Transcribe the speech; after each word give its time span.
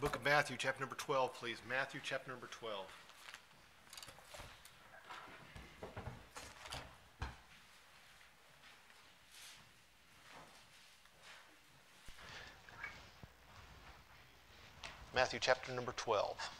Book 0.00 0.14
of 0.14 0.24
Matthew, 0.24 0.56
chapter 0.56 0.80
number 0.80 0.94
12, 0.94 1.34
please. 1.34 1.56
Matthew, 1.68 2.00
chapter 2.04 2.30
number 2.30 2.46
12. 2.52 2.86
Matthew, 15.16 15.40
chapter 15.42 15.72
number 15.72 15.92
12. 15.96 16.50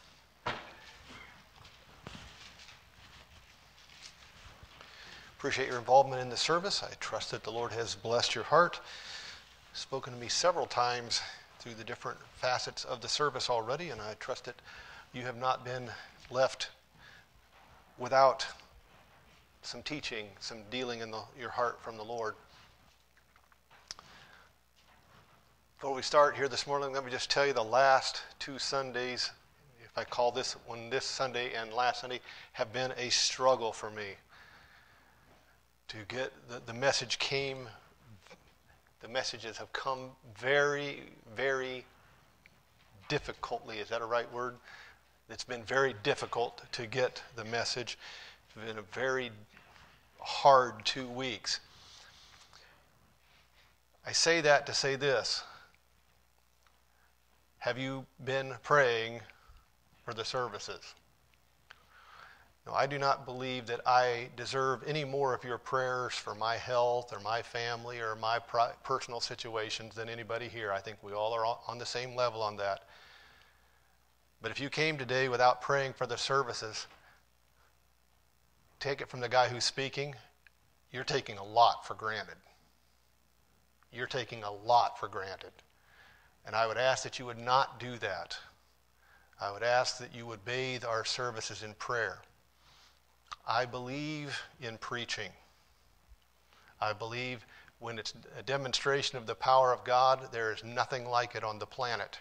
Appreciate 5.39 5.69
your 5.69 5.79
involvement 5.79 6.21
in 6.21 6.29
the 6.29 6.37
service. 6.37 6.83
I 6.83 6.93
trust 6.99 7.31
that 7.31 7.45
the 7.45 7.53
Lord 7.53 7.71
has 7.71 7.95
blessed 7.95 8.35
your 8.35 8.43
heart, 8.43 8.81
spoken 9.75 10.13
to 10.13 10.19
me 10.19 10.27
several 10.27 10.67
times 10.67 11.21
through 11.59 11.75
the 11.75 11.85
different 11.85 12.19
facets 12.37 12.85
of 12.85 13.01
the 13.01 13.09
service 13.09 13.51
already, 13.51 13.91
and 13.91 14.01
I 14.01 14.15
trust 14.21 14.45
that 14.45 14.61
you 15.13 15.23
have 15.23 15.37
not 15.37 15.65
been 15.65 15.91
left 16.31 16.71
without 17.99 18.47
some 19.63 19.83
teaching, 19.83 20.27
some 20.41 20.59
dealing 20.71 21.01
in 21.01 21.11
the, 21.11 21.21
your 21.39 21.51
heart 21.51 21.81
from 21.83 21.97
the 21.97 22.05
Lord. 22.05 22.35
Before 25.79 25.95
we 25.95 26.03
start 26.03 26.37
here 26.37 26.49
this 26.49 26.67
morning, 26.67 26.93
let 26.93 27.05
me 27.05 27.11
just 27.11 27.31
tell 27.31 27.47
you 27.47 27.53
the 27.53 27.63
last 27.63 28.23
two 28.39 28.59
Sundays, 28.59 29.31
if 29.85 29.97
I 29.97 30.05
call 30.05 30.33
this 30.33 30.55
one 30.67 30.91
this 30.91 31.05
Sunday 31.05 31.55
and 31.55 31.73
last 31.73 32.01
Sunday, 32.01 32.21
have 32.53 32.73
been 32.73 32.93
a 32.97 33.11
struggle 33.11 33.73
for 33.73 33.91
me. 33.91 34.15
To 35.89 35.97
get 36.09 36.33
the, 36.49 36.61
the 36.67 36.75
message 36.75 37.19
came 37.19 37.69
the 39.01 39.09
messages 39.09 39.57
have 39.59 39.73
come 39.73 40.11
very, 40.37 41.03
very 41.37 41.85
difficultly. 43.09 43.79
Is 43.79 43.89
that 43.89 44.03
a 44.03 44.07
right 44.07 44.31
word? 44.33 44.57
It's 45.31 45.45
been 45.45 45.63
very 45.63 45.95
difficult 46.03 46.63
to 46.73 46.87
get 46.87 47.23
the 47.37 47.45
message. 47.45 47.99
It's 48.47 48.67
been 48.67 48.79
a 48.79 48.83
very 48.83 49.31
hard 50.21 50.85
two 50.85 51.07
weeks. 51.07 51.61
I 54.07 54.13
say 54.13 54.41
that 54.41 54.67
to 54.67 54.75
say 54.75 54.97
this 54.97 55.43
Have 57.59 57.79
you 57.79 58.07
been 58.25 58.55
praying 58.63 59.21
for 60.05 60.15
the 60.15 60.25
services? 60.25 60.95
No, 62.69 62.75
I 62.75 62.87
do 62.87 62.99
not 62.99 63.25
believe 63.25 63.67
that 63.69 63.81
I 63.87 64.29
deserve 64.37 64.83
any 64.87 65.03
more 65.03 65.33
of 65.33 65.43
your 65.43 65.57
prayers 65.57 66.13
for 66.13 66.35
my 66.35 66.57
health 66.57 67.15
or 67.15 67.21
my 67.21 67.41
family 67.41 67.99
or 67.99 68.15
my 68.15 68.41
personal 68.85 69.21
situations 69.21 69.95
than 69.95 70.11
anybody 70.11 70.49
here. 70.49 70.71
I 70.71 70.81
think 70.81 70.99
we 71.03 71.13
all 71.13 71.33
are 71.33 71.47
on 71.67 71.79
the 71.79 71.87
same 71.87 72.15
level 72.15 72.43
on 72.43 72.57
that. 72.59 72.81
But 74.43 74.51
if 74.51 74.61
you 74.61 74.69
came 74.69 74.99
today 74.99 75.31
without 75.31 75.63
praying 75.63 75.95
for 75.95 76.07
the 76.07 76.19
services, 76.19 76.87
take 78.81 79.01
it 79.01 79.09
from 79.09 79.21
the 79.21 79.31
guy 79.31 79.49
who's 79.49 79.65
speaking, 79.65 80.15
you're 80.93 81.05
taking 81.05 81.39
a 81.39 81.45
lot 81.45 81.87
for 81.87 81.95
granted. 81.95 82.37
You're 83.91 84.07
taking 84.07 84.45
a 84.45 84.53
lot 84.53 85.01
for 85.01 85.09
granted. 85.09 85.53
And 86.47 86.55
I 86.55 86.67
would 86.67 86.77
ask 86.77 87.03
that 87.05 87.19
you 87.19 87.25
would 87.25 87.39
not 87.41 87.81
do 87.81 87.97
that. 87.97 88.37
I 89.41 89.53
would 89.53 89.63
ask 89.63 89.97
that 89.99 90.15
you 90.15 90.27
would 90.27 90.45
bathe 90.45 90.85
our 90.85 91.07
services 91.07 91.63
in 91.63 91.73
prayer. 91.75 92.19
I 93.47 93.65
believe 93.65 94.39
in 94.61 94.79
preaching. 94.79 95.31
I 96.81 96.93
believe 96.93 97.45
when 97.79 97.99
it's 97.99 98.15
a 98.39 98.43
demonstration 98.43 99.19
of 99.19 99.27
the 99.27 99.35
power 99.35 99.73
of 99.73 99.85
God, 99.85 100.29
there 100.33 100.53
is 100.53 100.65
nothing 100.65 101.07
like 101.07 101.35
it 101.35 101.45
on 101.45 101.59
the 101.59 101.67
planet. 101.67 102.19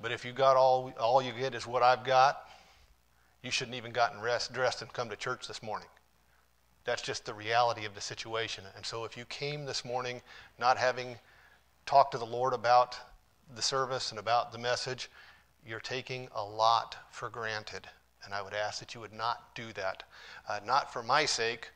But 0.00 0.12
if 0.12 0.24
you 0.24 0.32
got 0.32 0.56
all, 0.56 0.92
all 0.98 1.20
you 1.22 1.32
get 1.32 1.54
is 1.54 1.66
what 1.66 1.82
I've 1.82 2.04
got, 2.04 2.48
you 3.42 3.50
shouldn't 3.50 3.76
even 3.76 3.92
gotten 3.92 4.20
rest, 4.20 4.52
dressed 4.52 4.82
and 4.82 4.92
come 4.92 5.08
to 5.10 5.16
church 5.16 5.48
this 5.48 5.62
morning. 5.62 5.88
That's 6.84 7.02
just 7.02 7.24
the 7.24 7.34
reality 7.34 7.84
of 7.84 7.94
the 7.94 8.00
situation. 8.00 8.64
And 8.76 8.84
so 8.84 9.04
if 9.04 9.16
you 9.16 9.24
came 9.26 9.64
this 9.64 9.84
morning 9.84 10.22
not 10.58 10.78
having 10.78 11.16
talked 11.84 12.12
to 12.12 12.18
the 12.18 12.26
Lord 12.26 12.52
about 12.52 12.98
the 13.54 13.62
service 13.62 14.10
and 14.10 14.18
about 14.18 14.52
the 14.52 14.58
message, 14.58 15.10
you're 15.66 15.80
taking 15.80 16.28
a 16.34 16.42
lot 16.42 16.96
for 17.10 17.28
granted. 17.28 17.88
And 18.28 18.34
I 18.34 18.42
would 18.42 18.52
ask 18.52 18.78
that 18.80 18.94
you 18.94 19.00
would 19.00 19.14
not 19.14 19.54
do 19.54 19.72
that, 19.72 20.02
uh, 20.46 20.60
not 20.66 20.92
for 20.92 21.02
my 21.02 21.24
sake, 21.24 21.70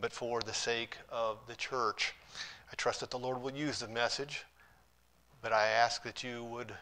but 0.00 0.12
for 0.12 0.40
the 0.40 0.54
sake 0.54 0.96
of 1.08 1.38
the 1.48 1.56
church. 1.56 2.14
I 2.70 2.76
trust 2.76 3.00
that 3.00 3.10
the 3.10 3.18
Lord 3.18 3.42
will 3.42 3.50
use 3.50 3.80
the 3.80 3.88
message, 3.88 4.44
but 5.40 5.52
I 5.52 5.66
ask 5.66 6.04
that 6.04 6.22
you 6.22 6.44
would 6.44 6.72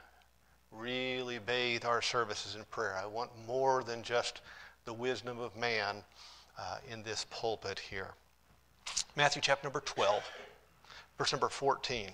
really 0.71 1.39
bathe 1.39 1.87
our 1.87 2.03
services 2.03 2.57
in 2.57 2.65
prayer. 2.65 2.95
I 2.95 3.07
want 3.07 3.31
more 3.47 3.83
than 3.83 4.03
just 4.03 4.43
the 4.85 4.93
wisdom 4.93 5.39
of 5.39 5.57
man 5.57 6.05
uh, 6.59 6.77
in 6.87 7.03
this 7.03 7.25
pulpit 7.31 7.79
here. 7.79 8.09
Matthew 9.17 9.41
chapter 9.41 9.65
number 9.65 9.81
12, 9.81 10.23
verse 11.17 11.33
number 11.33 11.49
14. 11.49 12.11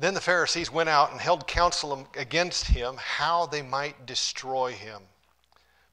Then 0.00 0.14
the 0.14 0.20
Pharisees 0.22 0.72
went 0.72 0.88
out 0.88 1.12
and 1.12 1.20
held 1.20 1.46
counsel 1.46 2.08
against 2.16 2.68
him 2.68 2.96
how 2.96 3.44
they 3.44 3.60
might 3.60 4.06
destroy 4.06 4.72
him. 4.72 5.02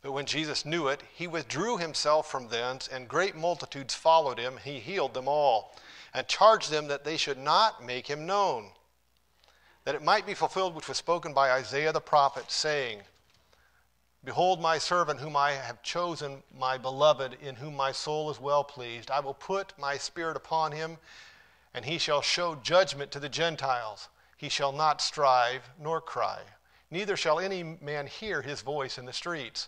But 0.01 0.13
when 0.13 0.25
Jesus 0.25 0.63
knew 0.63 0.87
it, 0.87 1.03
he 1.13 1.27
withdrew 1.27 1.77
himself 1.77 2.31
from 2.31 2.47
thence, 2.47 2.87
and 2.87 3.09
great 3.09 3.35
multitudes 3.35 3.93
followed 3.93 4.39
him. 4.39 4.59
He 4.63 4.79
healed 4.79 5.13
them 5.13 5.27
all, 5.27 5.75
and 6.13 6.25
charged 6.25 6.71
them 6.71 6.87
that 6.87 7.03
they 7.03 7.17
should 7.17 7.37
not 7.37 7.83
make 7.83 8.07
him 8.07 8.25
known, 8.25 8.71
that 9.83 9.95
it 9.95 10.01
might 10.01 10.25
be 10.25 10.33
fulfilled 10.33 10.73
which 10.73 10.87
was 10.87 10.95
spoken 10.95 11.33
by 11.33 11.51
Isaiah 11.51 11.91
the 11.91 11.99
prophet, 11.99 12.49
saying, 12.49 13.01
Behold, 14.23 14.61
my 14.61 14.77
servant 14.77 15.19
whom 15.19 15.35
I 15.35 15.51
have 15.51 15.83
chosen, 15.83 16.43
my 16.57 16.77
beloved, 16.77 17.37
in 17.41 17.55
whom 17.55 17.75
my 17.75 17.91
soul 17.91 18.31
is 18.31 18.39
well 18.39 18.63
pleased. 18.63 19.11
I 19.11 19.19
will 19.19 19.33
put 19.33 19.77
my 19.77 19.97
spirit 19.97 20.37
upon 20.37 20.71
him 20.71 20.97
and 21.73 21.85
he 21.85 21.97
shall 21.97 22.21
show 22.21 22.55
judgment 22.55 23.11
to 23.11 23.19
the 23.19 23.29
Gentiles. 23.29 24.09
He 24.37 24.49
shall 24.49 24.71
not 24.71 25.01
strive 25.01 25.69
nor 25.81 26.01
cry. 26.01 26.41
Neither 26.89 27.17
shall 27.17 27.39
any 27.39 27.63
man 27.63 28.07
hear 28.07 28.41
his 28.41 28.61
voice 28.61 28.97
in 28.97 29.05
the 29.05 29.13
streets. 29.13 29.67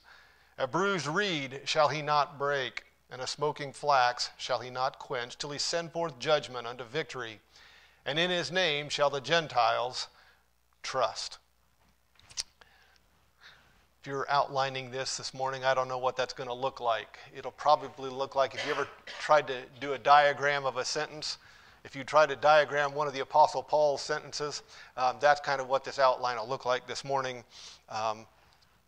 A 0.58 0.68
bruised 0.68 1.08
reed 1.08 1.62
shall 1.66 1.90
he 1.90 2.02
not 2.02 2.38
break, 2.38 2.84
and 3.10 3.22
a 3.22 3.28
smoking 3.28 3.74
flax 3.74 4.30
shall 4.38 4.60
he 4.60 4.70
not 4.70 5.00
quench, 5.00 5.38
till 5.38 5.52
he 5.52 5.58
send 5.58 5.92
forth 5.92 6.20
judgment 6.20 6.68
unto 6.68 6.84
victory. 6.84 7.40
And 8.06 8.18
in 8.18 8.30
his 8.30 8.52
name 8.52 8.90
shall 8.90 9.10
the 9.10 9.22
Gentiles 9.22 10.08
trust. 10.84 11.38
If 14.02 14.08
you're 14.08 14.30
outlining 14.30 14.92
this 14.92 15.18
this 15.18 15.34
morning, 15.34 15.66
I 15.66 15.74
don't 15.74 15.90
know 15.90 15.98
what 15.98 16.16
that's 16.16 16.34
going 16.34 16.48
to 16.48 16.54
look 16.54 16.80
like. 16.80 17.20
It'll 17.36 17.52
probably 17.52 18.10
look 18.10 18.34
like 18.34 18.54
if 18.54 18.66
you 18.66 18.72
ever 18.72 18.88
tried 19.20 19.48
to 19.48 19.58
do 19.81 19.92
a 19.92 19.98
diagram 19.98 20.66
of 20.66 20.78
a 20.78 20.86
sentence, 20.86 21.38
if 21.84 21.95
you 21.95 22.03
try 22.03 22.25
to 22.25 22.35
diagram 22.35 22.94
one 22.94 23.07
of 23.07 23.13
the 23.13 23.22
Apostle 23.22 23.63
Paul's 23.63 24.01
sentences, 24.01 24.63
um, 24.97 25.17
that's 25.19 25.40
kind 25.40 25.62
of 25.62 25.69
what 25.69 25.84
this 25.84 26.00
outline 26.00 26.38
will 26.38 26.47
look 26.47 26.66
like 26.66 26.88
this 26.88 27.03
morning. 27.03 27.44
Um, 27.90 28.25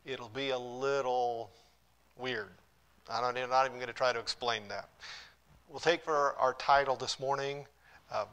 it'll 0.06 0.30
be 0.30 0.50
a 0.50 0.58
little 0.58 1.50
weird. 2.18 2.50
I 3.10 3.22
don't, 3.22 3.38
I'm 3.38 3.50
not 3.50 3.66
even 3.66 3.78
going 3.78 3.88
to 3.88 3.94
try 3.94 4.14
to 4.14 4.20
explain 4.20 4.68
that. 4.70 4.90
We'll 5.70 5.80
take 5.80 6.04
for 6.04 6.14
our, 6.14 6.36
our 6.36 6.54
title 6.54 6.96
this 6.96 7.20
morning, 7.20 7.66
uh, 8.12 8.26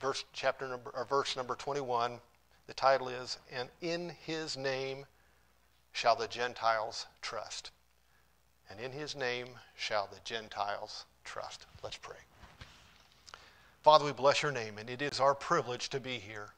verse 0.00 0.24
chapter 0.32 0.66
number 0.68 0.90
or 0.94 1.04
verse 1.04 1.36
number 1.36 1.54
21. 1.54 2.18
The 2.66 2.74
title 2.74 3.08
is 3.08 3.38
"And 3.52 3.68
in 3.80 4.12
His 4.24 4.56
name 4.56 5.06
shall 5.92 6.16
the 6.16 6.26
Gentiles 6.26 7.06
trust." 7.22 7.70
And 8.68 8.80
in 8.80 8.92
His 8.92 9.14
name 9.14 9.48
shall 9.76 10.08
the 10.12 10.20
Gentiles 10.24 11.04
trust. 11.24 11.66
Let's 11.82 11.98
pray. 11.98 12.16
Father, 13.86 14.04
we 14.04 14.10
bless 14.10 14.42
your 14.42 14.50
name, 14.50 14.78
and 14.78 14.90
it 14.90 15.00
is 15.00 15.20
our 15.20 15.32
privilege 15.32 15.90
to 15.90 16.00
be 16.00 16.18
here. 16.18 16.48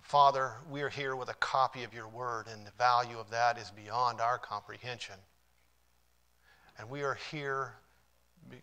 Father, 0.00 0.52
we 0.70 0.80
are 0.82 0.88
here 0.88 1.16
with 1.16 1.28
a 1.28 1.34
copy 1.34 1.82
of 1.82 1.92
your 1.92 2.06
word, 2.06 2.46
and 2.46 2.64
the 2.64 2.70
value 2.78 3.18
of 3.18 3.28
that 3.30 3.58
is 3.58 3.72
beyond 3.72 4.20
our 4.20 4.38
comprehension. 4.38 5.16
And 6.78 6.88
we 6.88 7.02
are 7.02 7.18
here, 7.32 7.74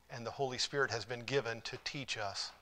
and 0.10 0.26
the 0.26 0.32
Holy 0.32 0.58
Spirit 0.58 0.90
has 0.92 1.04
been 1.04 1.26
given 1.26 1.60
to 1.66 1.78
teach 1.84 2.18
us. 2.18 2.54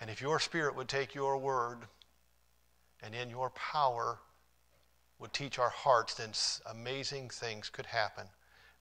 And 0.00 0.08
if 0.08 0.22
your 0.22 0.40
Spirit 0.40 0.74
would 0.74 0.88
take 0.88 1.14
your 1.14 1.36
word 1.36 1.80
and 3.02 3.14
in 3.14 3.28
your 3.28 3.50
power 3.50 4.18
would 5.18 5.34
teach 5.34 5.58
our 5.58 5.68
hearts, 5.68 6.14
then 6.14 6.30
amazing 6.74 7.28
things 7.28 7.68
could 7.68 7.84
happen. 7.84 8.28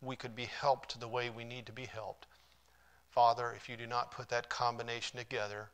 We 0.01 0.15
could 0.15 0.33
be 0.33 0.45
helped 0.45 0.97
the 0.97 1.09
way 1.09 1.29
we 1.29 1.43
need 1.43 1.65
to 1.65 1.73
be 1.73 1.87
helped. 1.87 2.25
Father, 3.15 3.53
if 3.55 3.69
you 3.69 3.77
do 3.77 3.87
not 3.87 4.11
put 4.11 4.27
that 4.27 4.49
combination 4.49 5.17
together, 5.17 5.69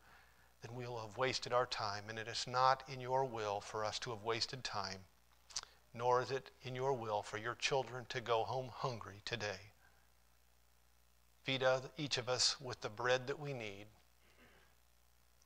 then 0.61 0.75
we'll 0.75 0.99
have 0.99 1.17
wasted 1.17 1.51
our 1.51 1.65
time. 1.65 2.03
And 2.07 2.19
it 2.19 2.27
is 2.27 2.45
not 2.47 2.83
in 2.87 3.01
your 3.01 3.25
will 3.25 3.59
for 3.59 3.83
us 3.83 3.97
to 3.99 4.11
have 4.11 4.23
wasted 4.23 4.63
time, 4.63 4.99
nor 5.91 6.21
is 6.21 6.29
it 6.29 6.51
in 6.61 6.75
your 6.75 6.93
will 6.93 7.23
for 7.23 7.39
your 7.39 7.55
children 7.55 8.05
to 8.09 8.21
go 8.21 8.43
home 8.43 8.69
hungry 8.71 9.21
today. 9.25 9.71
Feed 11.43 11.63
each 11.97 12.19
of 12.19 12.29
us 12.29 12.61
with 12.61 12.81
the 12.81 12.89
bread 12.89 13.25
that 13.25 13.39
we 13.39 13.53
need, 13.53 13.87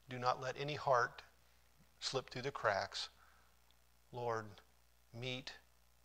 Do 0.10 0.20
not 0.20 0.42
let 0.42 0.56
any 0.60 0.76
heart 0.76 1.22
slip 2.02 2.30
through 2.30 2.42
the 2.42 2.52
cracks. 2.52 3.08
Lord, 4.12 4.46
meet 5.18 5.54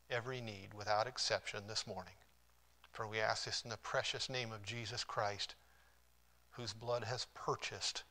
every 0.08 0.40
need 0.40 0.68
without 0.72 1.08
exception 1.08 1.64
this 1.66 1.86
morning. 1.86 2.14
For 2.92 3.08
we 3.08 3.18
ask 3.18 3.44
this 3.44 3.62
in 3.62 3.70
the 3.70 3.76
precious 3.76 4.28
name 4.30 4.52
of 4.52 4.64
Jesus 4.64 5.02
Christ, 5.02 5.56
whose 6.60 6.72
blood 6.74 7.04
has 7.04 7.26
purchased 7.32 8.02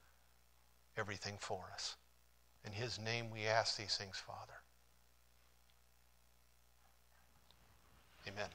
everything 0.97 1.35
for 1.39 1.69
us. 1.71 1.95
In 2.65 2.71
his 2.71 2.99
name 2.99 3.29
we 3.31 3.45
ask 3.45 3.77
these 3.77 3.95
things, 3.95 4.17
Father. 4.17 4.61
Amen. 8.27 8.49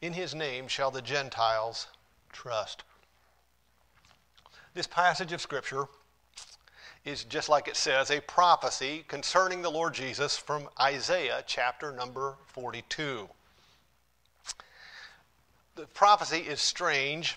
In 0.00 0.12
his 0.12 0.32
name 0.32 0.68
shall 0.68 0.92
the 0.92 1.02
Gentiles 1.02 1.88
trust. 2.32 2.84
This 4.74 4.86
passage 4.86 5.32
of 5.32 5.40
Scripture 5.40 5.86
is 7.04 7.24
just 7.24 7.48
like 7.48 7.66
it 7.66 7.76
says, 7.76 8.12
a 8.12 8.20
prophecy 8.20 9.04
concerning 9.08 9.60
the 9.60 9.70
Lord 9.70 9.92
Jesus 9.92 10.36
from 10.36 10.68
Isaiah 10.80 11.42
chapter 11.46 11.90
number 11.90 12.36
42. 12.46 13.28
The 15.76 15.86
prophecy 15.86 16.38
is 16.38 16.60
strange 16.60 17.36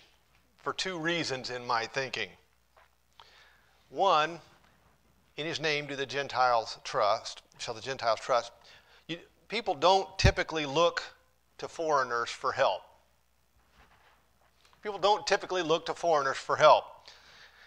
for 0.59 0.71
two 0.71 0.99
reasons 0.99 1.49
in 1.49 1.65
my 1.65 1.87
thinking. 1.87 2.29
One, 3.89 4.39
in 5.37 5.47
his 5.47 5.59
name 5.59 5.87
do 5.87 5.95
the 5.95 6.05
Gentiles 6.05 6.77
trust, 6.83 7.41
shall 7.57 7.73
the 7.73 7.81
Gentiles 7.81 8.19
trust. 8.19 8.51
You, 9.07 9.17
people 9.47 9.73
don't 9.73 10.07
typically 10.19 10.67
look 10.67 11.01
to 11.57 11.67
foreigners 11.67 12.29
for 12.29 12.51
help. 12.51 12.83
People 14.83 14.99
don't 14.99 15.25
typically 15.25 15.63
look 15.63 15.87
to 15.87 15.95
foreigners 15.95 16.37
for 16.37 16.57
help. 16.57 16.85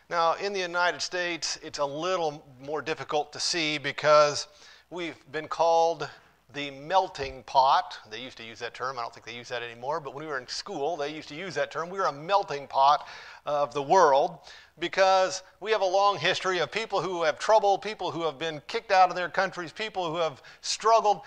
Now, 0.09 0.35
in 0.35 0.53
the 0.53 0.61
United 0.61 1.03
States, 1.03 1.59
it's 1.65 1.81
a 1.81 1.85
little 1.85 2.45
more 2.65 2.81
difficult 2.81 3.33
to 3.33 3.41
see 3.41 3.79
because 3.79 4.47
we've 4.89 5.19
been 5.33 5.49
called 5.49 6.09
the 6.53 6.71
melting 6.71 7.43
pot. 7.45 7.99
They 8.11 8.21
used 8.21 8.37
to 8.39 8.45
use 8.45 8.59
that 8.59 8.75
term. 8.75 8.99
I 8.99 9.03
don't 9.03 9.13
think 9.13 9.27
they 9.27 9.35
use 9.35 9.49
that 9.49 9.63
anymore, 9.63 10.01
but 10.01 10.15
when 10.15 10.25
we 10.25 10.31
were 10.31 10.39
in 10.39 10.49
school, 10.49 10.97
they 10.97 11.15
used 11.15 11.29
to 11.29 11.35
use 11.35 11.55
that 11.55 11.71
term. 11.71 11.91
We 11.91 11.99
were 11.99 12.07
a 12.07 12.13
melting 12.13 12.67
pot 12.67 13.07
of 13.47 13.73
the 13.75 13.83
world 13.83 14.39
because 14.79 15.43
we 15.61 15.71
have 15.71 15.81
a 15.81 15.87
long 15.87 16.19
history 16.19 16.59
of 16.59 16.73
people 16.73 17.01
who 17.01 17.23
have 17.23 17.39
trouble, 17.39 17.79
people 17.79 18.11
who 18.11 18.23
have 18.23 18.39
been 18.39 18.61
kicked 18.67 18.91
out 18.91 19.11
of 19.11 19.17
their 19.17 19.29
countries, 19.29 19.73
people 19.73 20.11
who 20.11 20.17
have 20.17 20.43
struggled. 20.61 21.23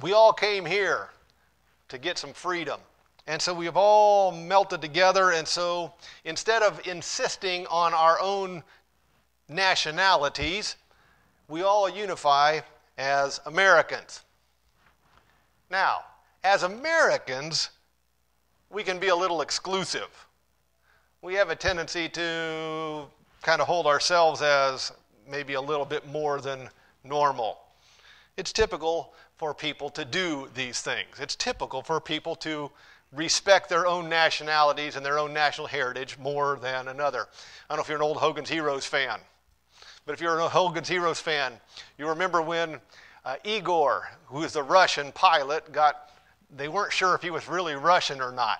We 0.00 0.12
all 0.12 0.32
came 0.32 0.64
here 0.64 1.10
to 1.88 1.98
get 1.98 2.18
some 2.18 2.32
freedom. 2.32 2.80
And 3.26 3.40
so 3.40 3.54
we 3.54 3.64
have 3.64 3.76
all 3.76 4.32
melted 4.32 4.82
together. 4.82 5.30
And 5.32 5.46
so 5.46 5.94
instead 6.24 6.62
of 6.62 6.86
insisting 6.86 7.66
on 7.68 7.94
our 7.94 8.20
own 8.20 8.62
nationalities, 9.48 10.76
we 11.48 11.62
all 11.62 11.88
unify 11.88 12.60
as 12.98 13.40
Americans. 13.46 14.22
Now, 15.70 16.04
as 16.42 16.62
Americans, 16.62 17.70
we 18.70 18.82
can 18.82 18.98
be 18.98 19.08
a 19.08 19.16
little 19.16 19.40
exclusive. 19.40 20.08
We 21.22 21.34
have 21.34 21.50
a 21.50 21.56
tendency 21.56 22.08
to 22.10 23.06
kind 23.42 23.60
of 23.60 23.66
hold 23.66 23.86
ourselves 23.86 24.42
as 24.42 24.92
maybe 25.28 25.54
a 25.54 25.60
little 25.60 25.86
bit 25.86 26.06
more 26.06 26.40
than 26.40 26.68
normal. 27.02 27.58
It's 28.36 28.52
typical 28.52 29.14
for 29.36 29.54
people 29.54 29.90
to 29.90 30.04
do 30.04 30.48
these 30.54 30.80
things. 30.80 31.18
It's 31.20 31.36
typical 31.36 31.82
for 31.82 32.00
people 32.00 32.34
to 32.36 32.70
respect 33.12 33.68
their 33.68 33.86
own 33.86 34.08
nationalities 34.08 34.96
and 34.96 35.04
their 35.04 35.18
own 35.18 35.32
national 35.32 35.66
heritage 35.66 36.18
more 36.18 36.58
than 36.60 36.88
another. 36.88 37.26
I 37.68 37.74
don't 37.74 37.78
know 37.78 37.82
if 37.82 37.88
you're 37.88 37.98
an 37.98 38.02
old 38.02 38.16
Hogan's 38.16 38.48
Heroes 38.48 38.84
fan, 38.84 39.18
but 40.04 40.12
if 40.12 40.20
you're 40.20 40.38
a 40.40 40.48
Hogan's 40.48 40.88
Heroes 40.88 41.20
fan, 41.20 41.52
you 41.96 42.08
remember 42.08 42.42
when 42.42 42.80
uh, 43.24 43.36
Igor, 43.44 44.08
who 44.26 44.42
is 44.42 44.56
a 44.56 44.62
Russian 44.62 45.12
pilot, 45.12 45.72
got, 45.72 46.10
they 46.54 46.68
weren't 46.68 46.92
sure 46.92 47.14
if 47.14 47.22
he 47.22 47.30
was 47.30 47.48
really 47.48 47.74
Russian 47.74 48.20
or 48.20 48.32
not. 48.32 48.58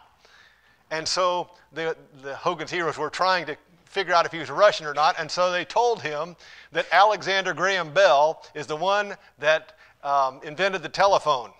And 0.91 1.07
so 1.07 1.51
the, 1.73 1.97
the 2.23 2.35
Hogan's 2.37 2.71
Heroes 2.71 2.97
were 2.97 3.11
trying 3.11 3.47
to 3.47 3.57
figure 3.85 4.15
out 4.15 4.27
if 4.27 4.33
he 4.33 4.39
was 4.39 4.51
Russian 4.51 4.87
or 4.87 4.95
not, 4.95 5.15
and 5.19 5.31
so 5.31 5.53
they 5.53 5.65
told 5.65 6.03
him 6.03 6.35
that 6.73 6.87
Alexander 6.91 7.55
Graham 7.55 7.93
Bell 7.93 8.43
is 8.55 8.67
the 8.67 8.77
one 8.77 9.15
that 9.39 9.77
um, 10.03 10.41
invented 10.43 10.83
the 10.83 10.89
telephone. 10.89 11.51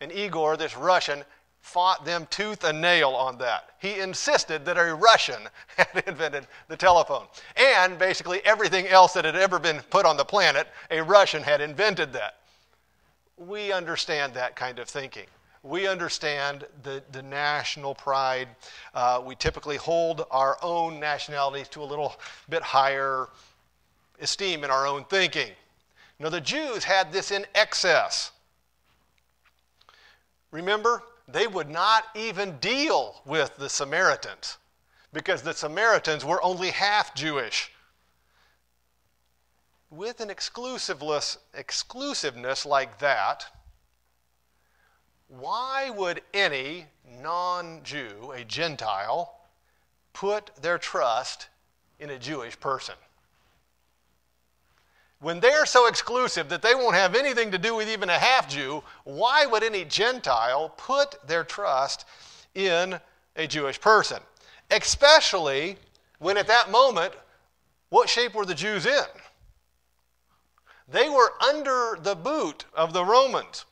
And 0.00 0.10
Igor, 0.10 0.56
this 0.56 0.76
Russian, 0.76 1.22
fought 1.60 2.04
them 2.04 2.26
tooth 2.30 2.64
and 2.64 2.80
nail 2.80 3.10
on 3.10 3.38
that. 3.38 3.70
He 3.78 4.00
insisted 4.00 4.64
that 4.64 4.78
a 4.78 4.94
Russian 4.94 5.48
had 5.76 6.02
invented 6.06 6.46
the 6.68 6.76
telephone. 6.76 7.26
And 7.78 7.96
basically 7.96 8.44
everything 8.44 8.88
else 8.88 9.12
that 9.12 9.24
had 9.24 9.36
ever 9.36 9.60
been 9.60 9.80
put 9.88 10.04
on 10.04 10.16
the 10.16 10.24
planet, 10.24 10.66
a 10.90 11.00
Russian 11.00 11.44
had 11.44 11.60
invented 11.60 12.12
that. 12.12 12.38
We 13.36 13.70
understand 13.70 14.34
that 14.34 14.56
kind 14.56 14.80
of 14.80 14.88
thinking. 14.88 15.26
We 15.62 15.86
understand 15.86 16.66
the, 16.82 17.04
the 17.12 17.22
national 17.22 17.94
pride. 17.94 18.48
Uh, 18.94 19.22
we 19.24 19.36
typically 19.36 19.76
hold 19.76 20.26
our 20.32 20.58
own 20.60 20.98
nationalities 20.98 21.68
to 21.68 21.80
a 21.80 21.84
little 21.84 22.16
bit 22.48 22.62
higher 22.62 23.28
esteem 24.20 24.64
in 24.64 24.72
our 24.72 24.84
own 24.84 25.04
thinking. 25.04 25.52
Now, 26.18 26.30
the 26.30 26.40
Jews 26.40 26.82
had 26.82 27.12
this 27.12 27.30
in 27.30 27.46
excess. 27.54 28.32
Remember, 30.50 31.04
they 31.28 31.46
would 31.46 31.70
not 31.70 32.06
even 32.16 32.58
deal 32.58 33.22
with 33.24 33.56
the 33.56 33.68
Samaritans 33.68 34.56
because 35.12 35.42
the 35.42 35.54
Samaritans 35.54 36.24
were 36.24 36.42
only 36.42 36.70
half 36.70 37.14
Jewish. 37.14 37.72
With 39.90 40.20
an 40.20 40.30
exclusiveness, 40.30 41.38
like 42.66 42.98
that, 42.98 43.46
why 45.28 45.90
would 45.90 46.22
any 46.34 46.86
non 47.06 47.82
Jew, 47.84 48.32
a 48.34 48.44
Gentile, 48.44 49.34
put 50.12 50.50
their 50.60 50.78
trust 50.78 51.48
in 51.98 52.10
a 52.10 52.18
Jewish 52.18 52.58
person? 52.60 52.94
When 55.20 55.40
they're 55.40 55.66
so 55.66 55.86
exclusive 55.86 56.48
that 56.50 56.62
they 56.62 56.74
won't 56.74 56.94
have 56.94 57.14
anything 57.16 57.50
to 57.50 57.58
do 57.58 57.74
with 57.74 57.88
even 57.88 58.08
a 58.08 58.18
half 58.18 58.48
Jew, 58.48 58.84
why 59.04 59.46
would 59.46 59.64
any 59.64 59.84
Gentile 59.84 60.68
put 60.76 61.26
their 61.26 61.44
trust 61.44 62.04
in 62.54 63.00
a 63.34 63.46
Jewish 63.46 63.80
person? 63.80 64.20
Especially 64.70 65.76
when 66.18 66.36
at 66.36 66.46
that 66.46 66.70
moment, 66.70 67.14
what 67.90 68.08
shape 68.08 68.34
were 68.34 68.44
the 68.44 68.54
Jews 68.54 68.86
in? 68.86 69.04
They 70.90 71.08
were 71.08 71.32
under 71.42 71.98
the 72.00 72.14
boot 72.14 72.64
of 72.74 72.92
the 72.92 73.04
Romans. 73.04 73.64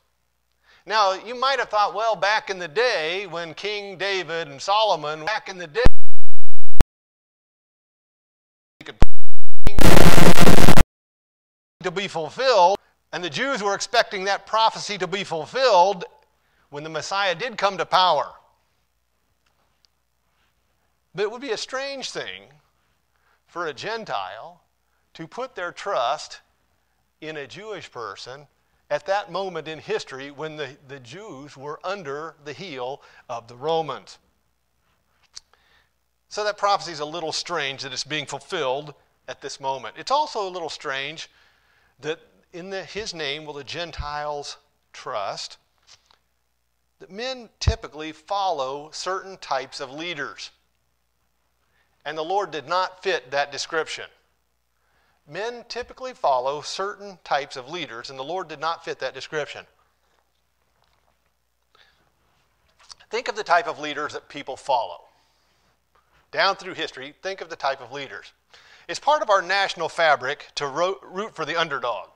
Now, 0.85 1.13
you 1.13 1.39
might 1.39 1.59
have 1.59 1.69
thought, 1.69 1.93
well, 1.93 2.15
back 2.15 2.49
in 2.49 2.59
the 2.59 2.67
day 2.67 3.27
when 3.27 3.53
King 3.53 3.97
David 3.97 4.47
and 4.47 4.61
Solomon, 4.61 5.25
back 5.25 5.49
in 5.49 5.57
the 5.57 5.67
day, 5.67 5.81
to 11.83 11.91
be 11.91 12.07
fulfilled, 12.07 12.77
and 13.13 13.23
the 13.23 13.29
Jews 13.29 13.61
were 13.61 13.75
expecting 13.75 14.23
that 14.25 14.45
prophecy 14.47 14.97
to 14.97 15.07
be 15.07 15.23
fulfilled 15.23 16.05
when 16.69 16.83
the 16.83 16.89
Messiah 16.89 17.35
did 17.35 17.57
come 17.57 17.77
to 17.77 17.85
power. 17.85 18.31
But 21.17 21.23
it 21.23 21.31
would 21.31 21.41
be 21.41 21.49
a 21.49 21.57
strange 21.57 22.11
thing 22.11 22.43
for 23.47 23.65
a 23.65 23.73
Gentile 23.73 24.61
to 25.15 25.27
put 25.27 25.55
their 25.55 25.71
trust 25.71 26.41
in 27.21 27.37
a 27.37 27.47
Jewish 27.47 27.91
person 27.91 28.45
at 28.91 29.07
that 29.07 29.31
moment 29.31 29.67
in 29.67 29.79
history 29.79 30.29
when 30.29 30.57
the, 30.57 30.77
the 30.87 30.99
Jews 30.99 31.57
were 31.57 31.79
under 31.83 32.35
the 32.45 32.53
heel 32.53 33.01
of 33.27 33.47
the 33.47 33.55
Romans. 33.55 34.19
So 36.29 36.43
that 36.43 36.59
prophecy 36.59 36.91
is 36.91 36.99
a 36.99 37.05
little 37.05 37.31
strange 37.31 37.81
that 37.81 37.91
it's 37.91 38.03
being 38.03 38.27
fulfilled 38.27 38.93
at 39.27 39.41
this 39.41 39.59
moment. 39.59 39.95
It's 39.97 40.11
also 40.11 40.47
a 40.47 40.51
little 40.51 40.69
strange 40.69 41.31
that 41.99 42.19
in 42.53 42.69
the, 42.69 42.83
his 42.83 43.15
name 43.15 43.43
will 43.43 43.55
the 43.55 43.63
Gentiles 43.63 44.57
trust. 44.93 45.57
That 46.99 47.09
men 47.09 47.49
typically 47.59 48.11
follow 48.11 48.91
certain 48.91 49.37
types 49.37 49.79
of 49.79 49.91
leaders. 49.91 50.51
And 52.07 52.17
the 52.17 52.23
Lord 52.23 52.51
did 52.51 52.69
not 52.69 53.03
fit 53.03 53.31
that 53.31 53.51
description. 53.51 54.05
Men 55.27 55.65
typically 55.67 56.13
follow 56.13 56.61
certain 56.61 57.19
types 57.25 57.57
of 57.57 57.69
leaders, 57.69 58.09
and 58.09 58.17
the 58.17 58.23
Lord 58.23 58.47
did 58.47 58.61
not 58.61 58.85
fit 58.85 58.99
that 58.99 59.13
description. 59.13 59.65
Think 63.09 63.27
of 63.27 63.35
the 63.35 63.43
type 63.43 63.67
of 63.67 63.77
leaders 63.77 64.13
that 64.13 64.29
people 64.29 64.55
follow. 64.55 65.01
Down 66.31 66.55
through 66.55 66.75
history, 66.75 67.13
think 67.21 67.41
of 67.41 67.49
the 67.49 67.57
type 67.57 67.81
of 67.81 67.91
leaders. 67.91 68.31
It's 68.87 68.99
part 68.99 69.21
of 69.21 69.29
our 69.29 69.41
national 69.41 69.89
fabric 69.89 70.47
to 70.55 70.65
root 70.65 71.35
for 71.35 71.43
the 71.43 71.59
underdog. 71.59 72.07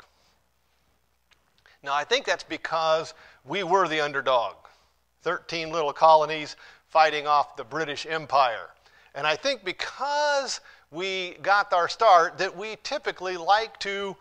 Now, 1.84 1.94
I 1.94 2.06
think 2.06 2.26
that's 2.26 2.46
because 2.46 3.14
we 3.44 3.64
were 3.64 3.90
the 3.90 4.00
underdog. 4.00 4.56
13 5.24 5.70
little 5.70 5.92
colonies 5.92 6.56
fighting 6.88 7.28
off 7.28 7.58
the 7.58 7.66
British 7.66 8.06
Empire. 8.06 8.70
And 9.16 9.28
I 9.28 9.36
think 9.36 9.64
because 9.64 10.62
we 10.92 11.38
got 11.42 11.74
our 11.74 11.88
start, 11.88 12.38
that 12.38 12.56
we 12.56 12.78
typically 12.84 13.38
like 13.38 13.80
to, 13.80 14.16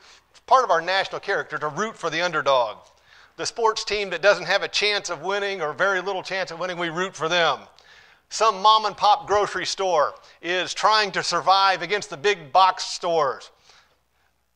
part 0.47 0.65
of 0.65 0.71
our 0.71 0.81
national 0.81 1.21
character, 1.21 1.59
to 1.59 1.69
root 1.69 1.97
for 1.97 2.11
the 2.11 2.21
underdog. 2.21 2.79
The 3.37 3.47
sports 3.47 3.85
team 3.85 4.11
that 4.11 4.23
doesn't 4.23 4.47
have 4.47 4.63
a 4.63 4.69
chance 4.69 5.11
of 5.11 5.23
winning 5.23 5.63
or 5.63 5.73
very 5.73 6.01
little 6.01 6.23
chance 6.23 6.51
of 6.51 6.59
winning, 6.59 6.79
we 6.79 6.91
root 6.91 7.17
for 7.17 7.29
them. 7.29 7.61
Some 8.29 8.63
mom 8.63 8.85
and 8.85 8.97
pop 8.97 9.27
grocery 9.27 9.67
store 9.67 10.15
is 10.41 10.73
trying 10.73 11.11
to 11.13 11.23
survive 11.23 11.83
against 11.83 12.11
the 12.11 12.17
big 12.17 12.53
box 12.53 12.85
stores. 12.85 13.51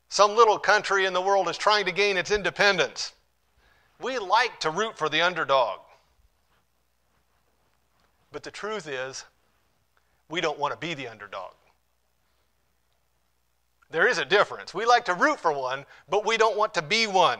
Some 0.08 0.36
little 0.36 0.58
country 0.58 1.06
in 1.06 1.12
the 1.12 1.20
world 1.20 1.48
is 1.48 1.58
trying 1.58 1.84
to 1.86 1.92
gain 1.92 2.16
its 2.16 2.30
independence. 2.30 3.14
We 4.00 4.18
like 4.18 4.60
to 4.60 4.70
root 4.70 4.96
for 4.96 5.08
the 5.08 5.22
underdog. 5.22 5.80
But 8.30 8.44
the 8.44 8.52
truth 8.52 8.86
is, 8.86 9.24
we 10.28 10.40
don't 10.40 10.58
want 10.58 10.72
to 10.72 10.78
be 10.78 10.94
the 10.94 11.08
underdog. 11.08 11.52
There 13.90 14.08
is 14.08 14.18
a 14.18 14.24
difference. 14.24 14.74
We 14.74 14.86
like 14.86 15.04
to 15.04 15.14
root 15.14 15.38
for 15.38 15.52
one, 15.52 15.84
but 16.08 16.26
we 16.26 16.36
don't 16.36 16.56
want 16.56 16.74
to 16.74 16.82
be 16.82 17.06
one. 17.06 17.38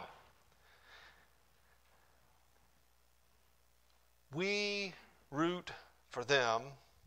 We 4.33 4.93
root 5.31 5.71
for 6.11 6.25
them, 6.25 6.63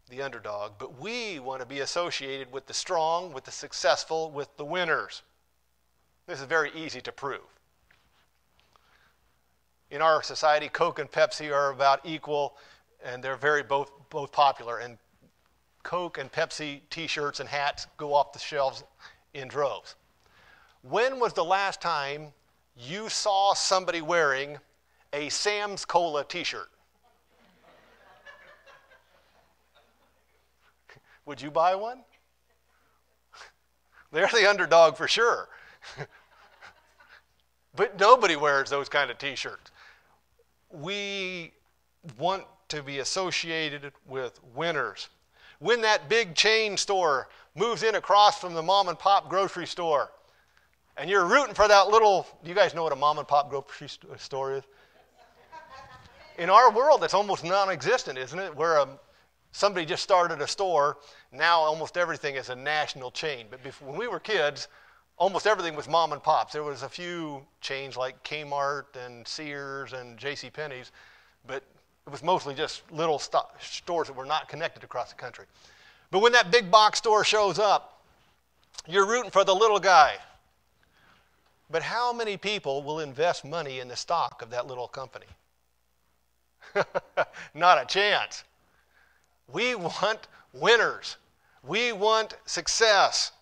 the 0.09 0.21
underdog, 0.21 0.73
but 0.77 0.99
we 0.99 1.39
want 1.39 1.61
to 1.61 1.65
be 1.65 1.79
associated 1.79 2.51
with 2.51 2.65
the 2.65 2.73
strong, 2.73 3.33
with 3.33 3.45
the 3.45 3.51
successful, 3.51 4.31
with 4.31 4.55
the 4.57 4.65
winners. 4.65 5.21
This 6.25 6.39
is 6.39 6.45
very 6.45 6.71
easy 6.75 6.99
to 7.01 7.11
prove. 7.11 7.41
In 9.89 10.01
our 10.01 10.21
society, 10.21 10.67
Coke 10.67 10.99
and 10.99 11.09
Pepsi 11.09 11.53
are 11.53 11.71
about 11.71 12.01
equal, 12.03 12.57
and 13.03 13.23
they're 13.23 13.37
very 13.37 13.63
both, 13.63 13.91
both 14.09 14.31
popular. 14.33 14.79
And 14.79 14.97
Coke 15.87 16.17
and 16.17 16.29
Pepsi 16.29 16.81
t 16.89 17.07
shirts 17.07 17.39
and 17.39 17.47
hats 17.47 17.87
go 17.95 18.13
off 18.13 18.33
the 18.33 18.39
shelves 18.39 18.83
in 19.33 19.47
droves. 19.47 19.95
When 20.81 21.17
was 21.17 21.31
the 21.31 21.45
last 21.45 21.79
time 21.79 22.33
you 22.75 23.07
saw 23.07 23.53
somebody 23.53 24.01
wearing 24.01 24.57
a 25.13 25.29
Sam's 25.29 25.85
Cola 25.85 26.25
t 26.25 26.43
shirt? 26.43 26.67
Would 31.25 31.41
you 31.41 31.49
buy 31.49 31.73
one? 31.73 32.03
They're 34.11 34.27
the 34.27 34.49
underdog 34.49 34.97
for 34.97 35.07
sure. 35.07 35.47
but 37.77 37.97
nobody 37.97 38.35
wears 38.35 38.69
those 38.69 38.89
kind 38.89 39.09
of 39.09 39.17
t 39.17 39.37
shirts. 39.37 39.71
We 40.69 41.53
want 42.19 42.43
to 42.67 42.83
be 42.83 42.99
associated 42.99 43.93
with 44.05 44.41
winners. 44.53 45.07
When 45.59 45.81
that 45.81 46.09
big 46.09 46.35
chain 46.35 46.77
store 46.77 47.27
moves 47.55 47.83
in 47.83 47.95
across 47.95 48.39
from 48.39 48.53
the 48.53 48.61
mom 48.61 48.89
and 48.89 48.97
pop 48.97 49.29
grocery 49.29 49.65
store, 49.65 50.11
and 50.97 51.09
you're 51.09 51.25
rooting 51.25 51.53
for 51.53 51.67
that 51.67 51.89
little, 51.89 52.27
you 52.43 52.53
guys 52.53 52.73
know 52.73 52.83
what 52.83 52.93
a 52.93 52.95
mom 52.95 53.17
and 53.17 53.27
pop 53.27 53.49
grocery 53.49 53.89
store 54.17 54.53
is? 54.53 54.63
In 56.37 56.49
our 56.51 56.71
world, 56.71 57.03
it's 57.03 57.15
almost 57.15 57.43
non 57.43 57.69
existent, 57.69 58.17
isn't 58.17 58.37
it? 58.37 58.55
Where 58.55 58.79
um, 58.79 58.99
somebody 59.51 59.85
just 59.85 60.03
started 60.03 60.39
a 60.41 60.47
store, 60.47 60.97
now 61.31 61.59
almost 61.59 61.97
everything 61.97 62.35
is 62.35 62.49
a 62.49 62.55
national 62.55 63.09
chain. 63.09 63.47
But 63.49 63.63
before, 63.63 63.89
when 63.89 63.97
we 63.97 64.07
were 64.07 64.19
kids, 64.19 64.67
almost 65.17 65.47
everything 65.47 65.75
was 65.75 65.87
mom 65.87 66.13
and 66.13 66.21
pops. 66.21 66.53
There 66.53 66.63
was 66.63 66.83
a 66.83 66.89
few 66.89 67.43
chains 67.61 67.97
like 67.97 68.23
Kmart 68.23 68.95
and 69.03 69.27
Sears 69.27 69.93
and 69.93 70.17
J.C. 70.17 70.51
Penney's, 70.51 70.91
but 71.47 71.63
it 72.07 72.09
was 72.09 72.23
mostly 72.23 72.55
just 72.55 72.89
little 72.89 73.19
st- 73.19 73.43
stores 73.59 74.07
that 74.07 74.15
were 74.15 74.25
not 74.25 74.47
connected 74.47 74.81
across 74.81 75.09
the 75.09 75.15
country. 75.15 75.43
But 76.09 76.21
when 76.21 76.31
that 76.31 76.51
big 76.51 76.71
box 76.71 76.99
store 76.99 77.25
shows 77.25 77.59
up, 77.59 78.01
you're 78.87 79.05
rooting 79.05 79.29
for 79.29 79.43
the 79.43 79.53
little 79.53 79.79
guy. 79.79 80.15
But 81.69 81.83
how 81.83 82.13
many 82.13 82.37
people 82.37 82.81
will 82.81 83.01
invest 83.01 83.43
money 83.43 83.81
in 83.81 83.89
the 83.89 83.95
stock 83.97 84.41
of 84.41 84.49
that 84.51 84.67
little 84.67 84.87
company? 84.87 85.25
not 87.53 87.81
a 87.81 87.85
chance. 87.85 88.45
We 89.51 89.75
want 89.75 90.29
winners. 90.53 91.17
We 91.61 91.91
want 91.91 92.35
success. 92.45 93.33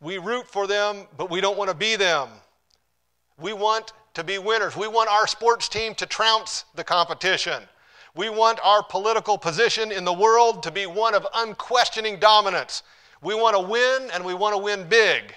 We 0.00 0.16
root 0.16 0.46
for 0.46 0.66
them, 0.66 1.06
but 1.18 1.28
we 1.28 1.42
don't 1.42 1.58
want 1.58 1.68
to 1.68 1.76
be 1.76 1.96
them. 1.96 2.30
We 3.38 3.52
want 3.52 3.92
to 4.14 4.24
be 4.24 4.38
winners. 4.38 4.76
We 4.76 4.88
want 4.88 5.10
our 5.10 5.26
sports 5.26 5.68
team 5.68 5.94
to 5.96 6.06
trounce 6.06 6.64
the 6.74 6.84
competition. 6.84 7.62
We 8.14 8.28
want 8.28 8.58
our 8.64 8.82
political 8.82 9.38
position 9.38 9.92
in 9.92 10.04
the 10.04 10.12
world 10.12 10.62
to 10.64 10.70
be 10.70 10.86
one 10.86 11.14
of 11.14 11.26
unquestioning 11.34 12.18
dominance. 12.18 12.82
We 13.22 13.34
want 13.34 13.56
to 13.56 13.62
win 13.62 14.10
and 14.12 14.24
we 14.24 14.34
want 14.34 14.54
to 14.54 14.62
win 14.62 14.88
big. 14.88 15.34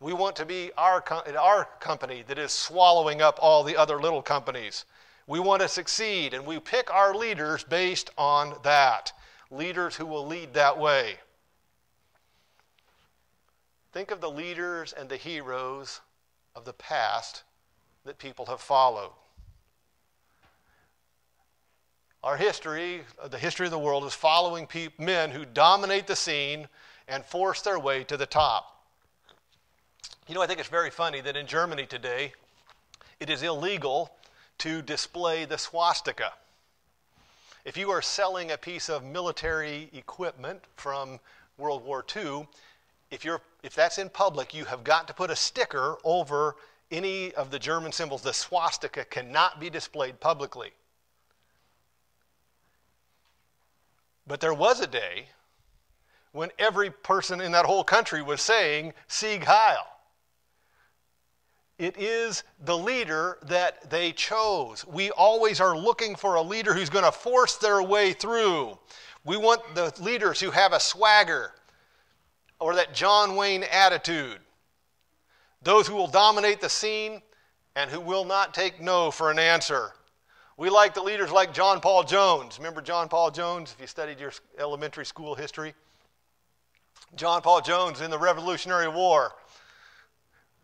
We 0.00 0.12
want 0.12 0.36
to 0.36 0.44
be 0.44 0.70
our, 0.76 1.02
our 1.38 1.68
company 1.80 2.24
that 2.26 2.38
is 2.38 2.52
swallowing 2.52 3.22
up 3.22 3.38
all 3.40 3.64
the 3.64 3.76
other 3.76 4.00
little 4.00 4.22
companies. 4.22 4.84
We 5.26 5.40
want 5.40 5.62
to 5.62 5.68
succeed 5.68 6.34
and 6.34 6.44
we 6.44 6.58
pick 6.58 6.92
our 6.92 7.14
leaders 7.14 7.64
based 7.64 8.10
on 8.18 8.54
that. 8.62 9.12
Leaders 9.50 9.96
who 9.96 10.06
will 10.06 10.26
lead 10.26 10.54
that 10.54 10.78
way. 10.78 11.16
Think 13.92 14.10
of 14.10 14.20
the 14.20 14.30
leaders 14.30 14.92
and 14.92 15.08
the 15.08 15.16
heroes 15.16 16.00
of 16.54 16.64
the 16.64 16.72
past 16.72 17.42
that 18.04 18.18
people 18.18 18.46
have 18.46 18.60
followed. 18.60 19.12
Our 22.22 22.36
history, 22.36 23.02
uh, 23.20 23.28
the 23.28 23.38
history 23.38 23.66
of 23.66 23.72
the 23.72 23.78
world, 23.78 24.04
is 24.04 24.14
following 24.14 24.68
men 24.98 25.30
who 25.30 25.44
dominate 25.44 26.06
the 26.06 26.16
scene 26.16 26.68
and 27.08 27.24
force 27.24 27.62
their 27.62 27.78
way 27.78 28.04
to 28.04 28.16
the 28.16 28.26
top. 28.26 28.84
You 30.28 30.36
know, 30.36 30.42
I 30.42 30.46
think 30.46 30.60
it's 30.60 30.68
very 30.68 30.90
funny 30.90 31.20
that 31.20 31.36
in 31.36 31.46
Germany 31.46 31.84
today, 31.84 32.32
it 33.18 33.28
is 33.28 33.42
illegal 33.42 34.12
to 34.58 34.82
display 34.82 35.44
the 35.44 35.58
swastika. 35.58 36.32
If 37.64 37.76
you 37.76 37.90
are 37.90 38.02
selling 38.02 38.52
a 38.52 38.56
piece 38.56 38.88
of 38.88 39.04
military 39.04 39.90
equipment 39.92 40.62
from 40.76 41.18
World 41.58 41.84
War 41.84 42.04
II, 42.14 42.46
if, 43.12 43.24
you're, 43.24 43.42
if 43.62 43.74
that's 43.74 43.98
in 43.98 44.08
public, 44.08 44.54
you 44.54 44.64
have 44.64 44.82
got 44.82 45.06
to 45.06 45.14
put 45.14 45.30
a 45.30 45.36
sticker 45.36 45.98
over 46.02 46.56
any 46.90 47.32
of 47.34 47.50
the 47.50 47.58
German 47.58 47.92
symbols. 47.92 48.22
The 48.22 48.32
swastika 48.32 49.04
cannot 49.04 49.60
be 49.60 49.70
displayed 49.70 50.18
publicly. 50.18 50.70
But 54.26 54.40
there 54.40 54.54
was 54.54 54.80
a 54.80 54.86
day 54.86 55.26
when 56.32 56.50
every 56.58 56.90
person 56.90 57.40
in 57.40 57.52
that 57.52 57.66
whole 57.66 57.84
country 57.84 58.22
was 58.22 58.40
saying 58.40 58.94
Sieg 59.08 59.44
Heil. 59.44 59.86
It 61.78 61.96
is 61.98 62.44
the 62.64 62.78
leader 62.78 63.38
that 63.42 63.90
they 63.90 64.12
chose. 64.12 64.86
We 64.86 65.10
always 65.10 65.60
are 65.60 65.76
looking 65.76 66.14
for 66.14 66.36
a 66.36 66.42
leader 66.42 66.72
who's 66.72 66.90
going 66.90 67.04
to 67.04 67.12
force 67.12 67.56
their 67.56 67.82
way 67.82 68.12
through. 68.12 68.78
We 69.24 69.36
want 69.36 69.74
the 69.74 69.92
leaders 70.00 70.40
who 70.40 70.50
have 70.50 70.72
a 70.72 70.80
swagger, 70.80 71.52
or 72.62 72.76
that 72.76 72.94
John 72.94 73.34
Wayne 73.34 73.64
attitude. 73.64 74.38
Those 75.62 75.88
who 75.88 75.96
will 75.96 76.06
dominate 76.06 76.60
the 76.60 76.68
scene 76.68 77.22
and 77.74 77.90
who 77.90 78.00
will 78.00 78.24
not 78.24 78.54
take 78.54 78.80
no 78.80 79.10
for 79.10 79.30
an 79.30 79.38
answer. 79.38 79.92
We 80.56 80.70
like 80.70 80.94
the 80.94 81.02
leaders 81.02 81.32
like 81.32 81.52
John 81.52 81.80
Paul 81.80 82.04
Jones. 82.04 82.58
Remember 82.58 82.80
John 82.80 83.08
Paul 83.08 83.30
Jones 83.30 83.72
if 83.72 83.80
you 83.80 83.86
studied 83.86 84.20
your 84.20 84.32
elementary 84.58 85.04
school 85.04 85.34
history? 85.34 85.74
John 87.16 87.42
Paul 87.42 87.60
Jones 87.60 88.00
in 88.00 88.10
the 88.10 88.18
Revolutionary 88.18 88.88
War. 88.88 89.32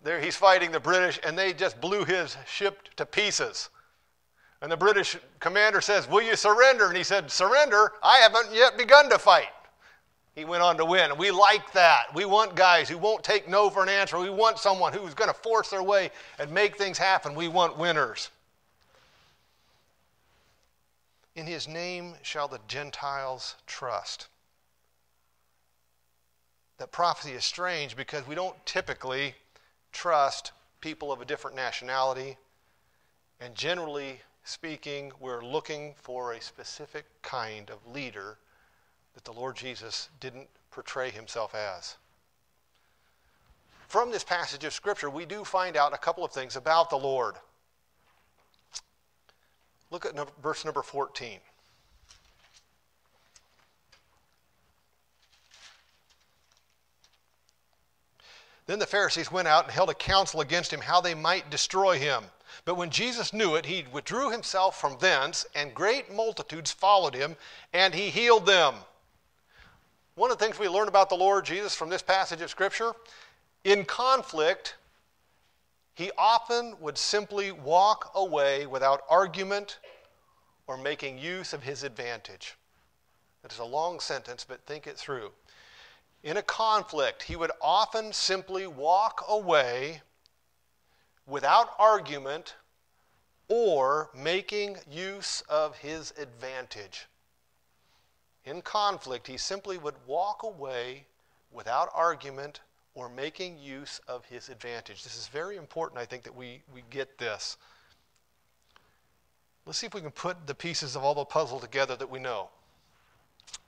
There 0.04 0.20
he's 0.20 0.36
fighting 0.36 0.70
the 0.70 0.80
British 0.80 1.18
and 1.24 1.36
they 1.36 1.52
just 1.52 1.80
blew 1.80 2.04
his 2.04 2.36
ship 2.46 2.88
to 2.96 3.04
pieces. 3.04 3.70
And 4.62 4.70
the 4.70 4.76
British 4.76 5.16
commander 5.40 5.80
says, 5.80 6.08
Will 6.08 6.22
you 6.22 6.36
surrender? 6.36 6.88
And 6.88 6.96
he 6.96 7.02
said, 7.02 7.30
Surrender? 7.30 7.92
I 8.02 8.18
haven't 8.18 8.54
yet 8.54 8.78
begun 8.78 9.10
to 9.10 9.18
fight 9.18 9.48
he 10.38 10.44
went 10.44 10.62
on 10.62 10.76
to 10.76 10.84
win. 10.84 11.10
And 11.10 11.18
We 11.18 11.32
like 11.32 11.72
that. 11.72 12.14
We 12.14 12.24
want 12.24 12.54
guys 12.54 12.88
who 12.88 12.96
won't 12.96 13.24
take 13.24 13.48
no 13.48 13.68
for 13.68 13.82
an 13.82 13.88
answer. 13.88 14.20
We 14.20 14.30
want 14.30 14.58
someone 14.58 14.92
who's 14.92 15.12
going 15.12 15.28
to 15.28 15.34
force 15.34 15.70
their 15.70 15.82
way 15.82 16.12
and 16.38 16.48
make 16.52 16.78
things 16.78 16.96
happen. 16.96 17.34
We 17.34 17.48
want 17.48 17.76
winners. 17.76 18.30
In 21.34 21.44
his 21.44 21.66
name 21.66 22.14
shall 22.22 22.46
the 22.46 22.60
Gentiles 22.68 23.56
trust. 23.66 24.28
That 26.78 26.92
prophecy 26.92 27.32
is 27.32 27.44
strange 27.44 27.96
because 27.96 28.24
we 28.24 28.36
don't 28.36 28.64
typically 28.64 29.34
trust 29.90 30.52
people 30.80 31.10
of 31.10 31.20
a 31.20 31.24
different 31.24 31.56
nationality. 31.56 32.36
And 33.40 33.56
generally 33.56 34.20
speaking, 34.44 35.10
we're 35.18 35.44
looking 35.44 35.94
for 35.96 36.32
a 36.32 36.40
specific 36.40 37.06
kind 37.22 37.70
of 37.70 37.84
leader 37.92 38.38
that 39.18 39.24
the 39.24 39.32
Lord 39.32 39.56
Jesus 39.56 40.10
didn't 40.20 40.46
portray 40.70 41.10
himself 41.10 41.52
as. 41.52 41.96
From 43.88 44.12
this 44.12 44.22
passage 44.22 44.62
of 44.62 44.72
Scripture, 44.72 45.10
we 45.10 45.26
do 45.26 45.42
find 45.42 45.76
out 45.76 45.92
a 45.92 45.98
couple 45.98 46.24
of 46.24 46.30
things 46.30 46.54
about 46.54 46.88
the 46.88 46.96
Lord. 46.96 47.34
Look 49.90 50.06
at 50.06 50.14
number, 50.14 50.30
verse 50.40 50.64
number 50.64 50.82
14. 50.82 51.40
Then 58.66 58.78
the 58.78 58.86
Pharisees 58.86 59.32
went 59.32 59.48
out 59.48 59.64
and 59.64 59.72
held 59.72 59.90
a 59.90 59.94
council 59.94 60.42
against 60.42 60.72
him 60.72 60.80
how 60.80 61.00
they 61.00 61.14
might 61.14 61.50
destroy 61.50 61.98
him. 61.98 62.22
But 62.64 62.76
when 62.76 62.90
Jesus 62.90 63.32
knew 63.32 63.56
it, 63.56 63.66
he 63.66 63.84
withdrew 63.90 64.30
himself 64.30 64.80
from 64.80 64.96
thence, 65.00 65.44
and 65.56 65.74
great 65.74 66.14
multitudes 66.14 66.70
followed 66.70 67.16
him, 67.16 67.34
and 67.72 67.92
he 67.92 68.10
healed 68.10 68.46
them. 68.46 68.74
One 70.18 70.32
of 70.32 70.38
the 70.38 70.44
things 70.44 70.58
we 70.58 70.68
learn 70.68 70.88
about 70.88 71.10
the 71.10 71.14
Lord 71.14 71.44
Jesus 71.44 71.76
from 71.76 71.90
this 71.90 72.02
passage 72.02 72.40
of 72.40 72.50
Scripture 72.50 72.92
in 73.62 73.84
conflict, 73.84 74.74
he 75.94 76.10
often 76.18 76.74
would 76.80 76.98
simply 76.98 77.52
walk 77.52 78.10
away 78.16 78.66
without 78.66 79.02
argument 79.08 79.78
or 80.66 80.76
making 80.76 81.18
use 81.18 81.52
of 81.52 81.62
his 81.62 81.84
advantage. 81.84 82.56
It 83.44 83.52
is 83.52 83.60
a 83.60 83.64
long 83.64 84.00
sentence, 84.00 84.44
but 84.44 84.66
think 84.66 84.88
it 84.88 84.96
through. 84.96 85.30
In 86.24 86.36
a 86.36 86.42
conflict, 86.42 87.22
he 87.22 87.36
would 87.36 87.52
often 87.62 88.12
simply 88.12 88.66
walk 88.66 89.24
away 89.28 90.02
without 91.28 91.76
argument 91.78 92.56
or 93.46 94.10
making 94.16 94.78
use 94.90 95.44
of 95.48 95.76
his 95.76 96.12
advantage. 96.18 97.06
In 98.48 98.62
conflict, 98.62 99.26
he 99.26 99.36
simply 99.36 99.76
would 99.76 99.94
walk 100.06 100.42
away 100.42 101.04
without 101.52 101.90
argument 101.92 102.60
or 102.94 103.10
making 103.10 103.58
use 103.58 104.00
of 104.08 104.24
his 104.24 104.48
advantage. 104.48 105.04
This 105.04 105.18
is 105.18 105.28
very 105.28 105.56
important, 105.56 106.00
I 106.00 106.06
think, 106.06 106.22
that 106.22 106.34
we, 106.34 106.62
we 106.72 106.82
get 106.88 107.18
this. 107.18 107.58
Let's 109.66 109.78
see 109.78 109.86
if 109.86 109.92
we 109.92 110.00
can 110.00 110.12
put 110.12 110.46
the 110.46 110.54
pieces 110.54 110.96
of 110.96 111.04
all 111.04 111.14
the 111.14 111.26
puzzle 111.26 111.60
together 111.60 111.94
that 111.96 112.08
we 112.08 112.20
know. 112.20 112.48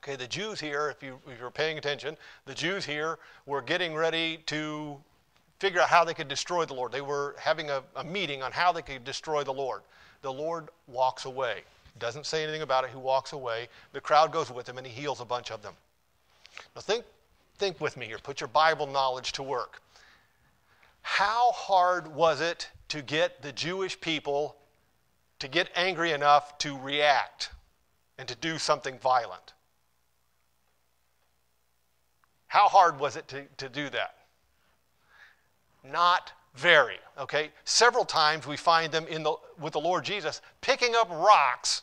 Okay, 0.02 0.16
the 0.16 0.26
Jews 0.26 0.58
here, 0.58 0.88
if, 0.88 1.02
you, 1.02 1.18
if 1.30 1.38
you're 1.38 1.50
paying 1.50 1.76
attention, 1.76 2.16
the 2.46 2.54
Jews 2.54 2.86
here 2.86 3.18
were 3.44 3.60
getting 3.60 3.94
ready 3.94 4.38
to 4.46 4.96
figure 5.58 5.82
out 5.82 5.90
how 5.90 6.04
they 6.04 6.14
could 6.14 6.28
destroy 6.28 6.64
the 6.64 6.72
Lord. 6.72 6.90
They 6.90 7.02
were 7.02 7.36
having 7.38 7.68
a, 7.68 7.82
a 7.96 8.04
meeting 8.04 8.42
on 8.42 8.50
how 8.50 8.72
they 8.72 8.80
could 8.80 9.04
destroy 9.04 9.44
the 9.44 9.52
Lord. 9.52 9.82
The 10.22 10.32
Lord 10.32 10.70
walks 10.86 11.26
away. 11.26 11.64
Doesn't 11.98 12.26
say 12.26 12.42
anything 12.42 12.62
about 12.62 12.84
it. 12.84 12.90
He 12.90 12.96
walks 12.96 13.32
away. 13.32 13.68
The 13.92 14.00
crowd 14.00 14.32
goes 14.32 14.50
with 14.50 14.68
him 14.68 14.78
and 14.78 14.86
he 14.86 14.92
heals 14.92 15.20
a 15.20 15.24
bunch 15.24 15.50
of 15.50 15.62
them. 15.62 15.74
Now 16.74 16.82
think, 16.82 17.04
think 17.56 17.80
with 17.80 17.96
me 17.96 18.06
here. 18.06 18.18
Put 18.18 18.40
your 18.40 18.48
Bible 18.48 18.86
knowledge 18.86 19.32
to 19.32 19.42
work. 19.42 19.82
How 21.02 21.52
hard 21.52 22.14
was 22.14 22.40
it 22.40 22.70
to 22.88 23.02
get 23.02 23.42
the 23.42 23.52
Jewish 23.52 24.00
people 24.00 24.56
to 25.38 25.48
get 25.48 25.70
angry 25.74 26.12
enough 26.12 26.58
to 26.58 26.78
react 26.78 27.50
and 28.18 28.28
to 28.28 28.34
do 28.34 28.58
something 28.58 28.98
violent? 28.98 29.54
How 32.46 32.68
hard 32.68 32.98
was 32.98 33.16
it 33.16 33.28
to, 33.28 33.44
to 33.58 33.68
do 33.68 33.88
that? 33.90 34.16
Not 35.84 36.32
very, 36.54 36.96
okay? 37.18 37.50
Several 37.64 38.04
times 38.04 38.46
we 38.46 38.56
find 38.56 38.92
them 38.92 39.06
in 39.06 39.22
the, 39.22 39.34
with 39.58 39.72
the 39.72 39.80
Lord 39.80 40.04
Jesus 40.04 40.40
picking 40.60 40.94
up 40.94 41.08
rocks 41.10 41.82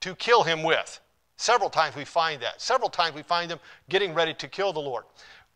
to 0.00 0.14
kill 0.14 0.42
him 0.42 0.62
with. 0.62 1.00
Several 1.36 1.70
times 1.70 1.96
we 1.96 2.04
find 2.04 2.42
that. 2.42 2.60
Several 2.60 2.90
times 2.90 3.14
we 3.14 3.22
find 3.22 3.50
them 3.50 3.60
getting 3.88 4.12
ready 4.12 4.34
to 4.34 4.48
kill 4.48 4.72
the 4.72 4.80
Lord. 4.80 5.04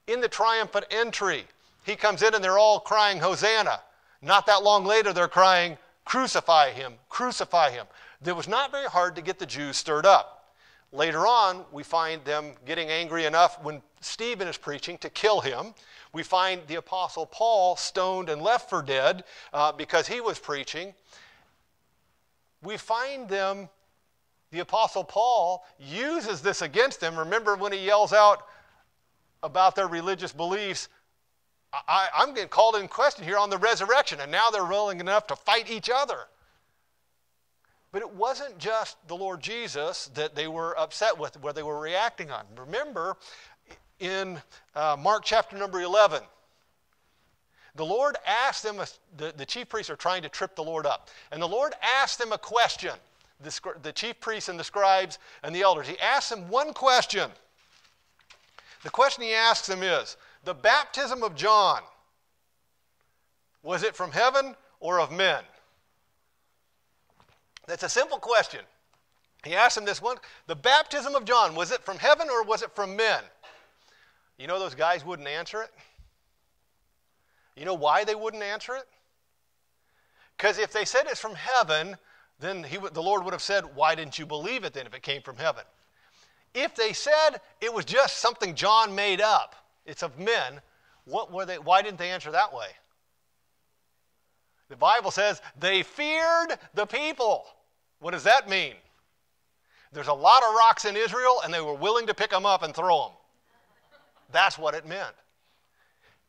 In 0.06 0.20
the 0.20 0.28
triumphant 0.28 0.86
entry, 0.90 1.44
he 1.84 1.96
comes 1.96 2.22
in 2.22 2.34
and 2.34 2.42
they're 2.42 2.58
all 2.58 2.80
crying, 2.80 3.18
Hosanna. 3.18 3.80
Not 4.22 4.46
that 4.46 4.62
long 4.62 4.84
later, 4.84 5.12
they're 5.12 5.28
crying, 5.28 5.76
Crucify 6.04 6.70
him, 6.70 6.94
crucify 7.08 7.70
him. 7.70 7.86
It 8.24 8.36
was 8.36 8.48
not 8.48 8.70
very 8.70 8.86
hard 8.86 9.16
to 9.16 9.22
get 9.22 9.38
the 9.38 9.46
Jews 9.46 9.76
stirred 9.76 10.06
up. 10.06 10.54
Later 10.92 11.26
on, 11.26 11.64
we 11.72 11.82
find 11.82 12.24
them 12.24 12.52
getting 12.64 12.88
angry 12.88 13.24
enough 13.24 13.62
when 13.62 13.82
Stephen 14.00 14.46
is 14.46 14.56
preaching 14.56 14.96
to 14.98 15.10
kill 15.10 15.40
him. 15.40 15.74
We 16.14 16.22
find 16.22 16.62
the 16.68 16.76
Apostle 16.76 17.26
Paul 17.26 17.76
stoned 17.76 18.28
and 18.30 18.40
left 18.40 18.70
for 18.70 18.82
dead 18.82 19.24
uh, 19.52 19.72
because 19.72 20.06
he 20.06 20.20
was 20.20 20.38
preaching. 20.38 20.94
We 22.62 22.76
find 22.76 23.28
them, 23.28 23.68
the 24.52 24.60
Apostle 24.60 25.02
Paul 25.02 25.64
uses 25.78 26.40
this 26.40 26.62
against 26.62 27.00
them. 27.00 27.18
Remember 27.18 27.56
when 27.56 27.72
he 27.72 27.84
yells 27.84 28.12
out 28.12 28.46
about 29.42 29.74
their 29.74 29.88
religious 29.88 30.32
beliefs, 30.32 30.88
I, 31.88 32.08
am 32.18 32.32
getting 32.32 32.48
called 32.48 32.76
in 32.76 32.86
question 32.86 33.24
here 33.24 33.36
on 33.36 33.50
the 33.50 33.58
resurrection, 33.58 34.20
and 34.20 34.30
now 34.30 34.50
they're 34.50 34.64
willing 34.64 35.00
enough 35.00 35.26
to 35.26 35.36
fight 35.36 35.68
each 35.68 35.90
other. 35.92 36.28
But 37.90 38.02
it 38.02 38.12
wasn't 38.12 38.58
just 38.58 38.96
the 39.08 39.16
Lord 39.16 39.40
Jesus 39.40 40.06
that 40.14 40.34
they 40.34 40.48
were 40.48 40.78
upset 40.78 41.18
with, 41.18 41.40
where 41.40 41.52
they 41.52 41.62
were 41.62 41.78
reacting 41.78 42.30
on. 42.30 42.44
Remember, 42.56 43.16
in 44.00 44.40
uh, 44.74 44.96
Mark 44.98 45.22
chapter 45.24 45.56
number 45.56 45.80
11, 45.80 46.22
the 47.76 47.84
Lord 47.84 48.16
asked 48.26 48.62
them, 48.62 48.76
the, 49.16 49.32
the 49.36 49.46
chief 49.46 49.68
priests 49.68 49.90
are 49.90 49.96
trying 49.96 50.22
to 50.22 50.28
trip 50.28 50.54
the 50.54 50.62
Lord 50.62 50.86
up. 50.86 51.08
And 51.32 51.42
the 51.42 51.48
Lord 51.48 51.72
asked 51.82 52.18
them 52.18 52.32
a 52.32 52.38
question, 52.38 52.92
the, 53.40 53.60
the 53.82 53.92
chief 53.92 54.20
priests 54.20 54.48
and 54.48 54.58
the 54.58 54.64
scribes 54.64 55.18
and 55.42 55.54
the 55.54 55.62
elders. 55.62 55.88
He 55.88 55.98
asked 55.98 56.30
them 56.30 56.48
one 56.48 56.72
question. 56.72 57.30
The 58.84 58.90
question 58.90 59.24
he 59.24 59.34
asks 59.34 59.66
them 59.66 59.82
is 59.82 60.16
The 60.44 60.54
baptism 60.54 61.22
of 61.24 61.34
John, 61.34 61.80
was 63.62 63.82
it 63.82 63.96
from 63.96 64.12
heaven 64.12 64.54
or 64.78 65.00
of 65.00 65.10
men? 65.10 65.42
That's 67.66 67.82
a 67.82 67.88
simple 67.88 68.18
question. 68.18 68.60
He 69.42 69.54
asked 69.54 69.74
them 69.74 69.84
this 69.84 70.00
one 70.00 70.18
The 70.46 70.54
baptism 70.54 71.14
of 71.16 71.24
John, 71.24 71.56
was 71.56 71.72
it 71.72 71.82
from 71.82 71.98
heaven 71.98 72.28
or 72.30 72.44
was 72.44 72.62
it 72.62 72.74
from 72.76 72.94
men? 72.94 73.22
You 74.38 74.46
know, 74.46 74.58
those 74.58 74.74
guys 74.74 75.04
wouldn't 75.04 75.28
answer 75.28 75.62
it. 75.62 75.70
You 77.56 77.64
know 77.64 77.74
why 77.74 78.04
they 78.04 78.14
wouldn't 78.14 78.42
answer 78.42 78.74
it? 78.74 78.86
Because 80.36 80.58
if 80.58 80.72
they 80.72 80.84
said 80.84 81.06
it's 81.06 81.20
from 81.20 81.34
heaven, 81.34 81.96
then 82.40 82.64
he, 82.64 82.78
the 82.78 83.02
Lord 83.02 83.24
would 83.24 83.32
have 83.32 83.42
said, 83.42 83.64
Why 83.74 83.94
didn't 83.94 84.18
you 84.18 84.26
believe 84.26 84.64
it 84.64 84.72
then 84.72 84.86
if 84.86 84.94
it 84.94 85.02
came 85.02 85.22
from 85.22 85.36
heaven? 85.36 85.62
If 86.52 86.74
they 86.74 86.92
said 86.92 87.40
it 87.60 87.72
was 87.72 87.84
just 87.84 88.18
something 88.18 88.54
John 88.54 88.94
made 88.94 89.20
up, 89.20 89.54
it's 89.86 90.02
of 90.02 90.18
men, 90.18 90.60
what 91.04 91.32
were 91.32 91.46
they, 91.46 91.58
why 91.58 91.82
didn't 91.82 91.98
they 91.98 92.10
answer 92.10 92.30
that 92.30 92.52
way? 92.52 92.68
The 94.68 94.76
Bible 94.76 95.10
says 95.10 95.42
they 95.58 95.82
feared 95.82 96.58
the 96.74 96.86
people. 96.86 97.44
What 98.00 98.12
does 98.12 98.24
that 98.24 98.48
mean? 98.48 98.74
There's 99.92 100.08
a 100.08 100.12
lot 100.12 100.42
of 100.42 100.54
rocks 100.54 100.84
in 100.84 100.96
Israel, 100.96 101.40
and 101.44 101.54
they 101.54 101.60
were 101.60 101.74
willing 101.74 102.06
to 102.08 102.14
pick 102.14 102.30
them 102.30 102.46
up 102.46 102.62
and 102.62 102.74
throw 102.74 103.02
them. 103.02 103.12
That's 104.34 104.58
what 104.58 104.74
it 104.74 104.84
meant. 104.84 105.14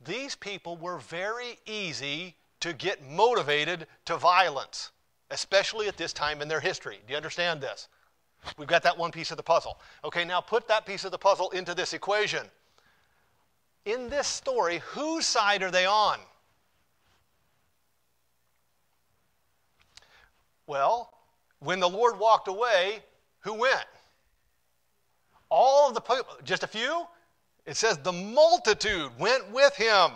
These 0.06 0.36
people 0.36 0.78
were 0.78 1.00
very 1.00 1.58
easy 1.66 2.36
to 2.60 2.72
get 2.72 3.04
motivated 3.10 3.88
to 4.06 4.16
violence, 4.16 4.92
especially 5.32 5.88
at 5.88 5.98
this 5.98 6.14
time 6.14 6.40
in 6.44 6.48
their 6.48 6.60
history. 6.60 7.00
Do 7.08 7.14
you 7.14 7.18
understand 7.18 7.62
this? 7.62 7.88
We've 8.60 8.68
got 8.68 8.84
that 8.84 8.96
one 8.96 9.12
piece 9.12 9.32
of 9.32 9.38
the 9.38 9.44
puzzle. 9.44 9.80
Okay, 10.04 10.24
now 10.24 10.40
put 10.40 10.68
that 10.68 10.86
piece 10.86 11.04
of 11.04 11.10
the 11.10 11.18
puzzle 11.18 11.50
into 11.50 11.74
this 11.74 11.94
equation. 11.94 12.46
In 13.86 14.08
this 14.08 14.28
story, 14.28 14.84
whose 14.90 15.26
side 15.26 15.64
are 15.64 15.72
they 15.72 15.88
on? 15.88 16.20
Well, 20.68 21.12
when 21.58 21.80
the 21.80 21.90
Lord 21.90 22.20
walked 22.20 22.50
away, 22.50 23.00
who 23.40 23.56
went? 23.56 23.88
All 25.50 25.88
of 25.88 25.96
the 25.96 26.02
people, 26.02 26.36
just 26.44 26.62
a 26.62 26.68
few? 26.68 27.08
It 27.66 27.78
says 27.78 27.98
the 27.98 28.12
multitude 28.12 29.12
went 29.20 29.52
with 29.52 29.76
him. 29.76 30.12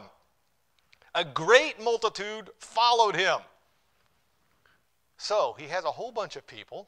A 1.15 1.25
great 1.25 1.81
multitude 1.81 2.49
followed 2.59 3.15
him. 3.15 3.39
So 5.17 5.55
he 5.57 5.65
has 5.65 5.83
a 5.83 5.91
whole 5.91 6.12
bunch 6.12 6.35
of 6.35 6.45
people 6.45 6.88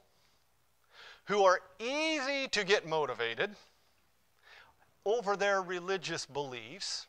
who 1.26 1.44
are 1.44 1.62
easy 1.80 2.48
to 2.50 2.64
get 2.64 2.88
motivated 2.88 3.56
over 5.06 5.36
their 5.36 5.62
religious 5.62 6.26
beliefs. 6.26 7.08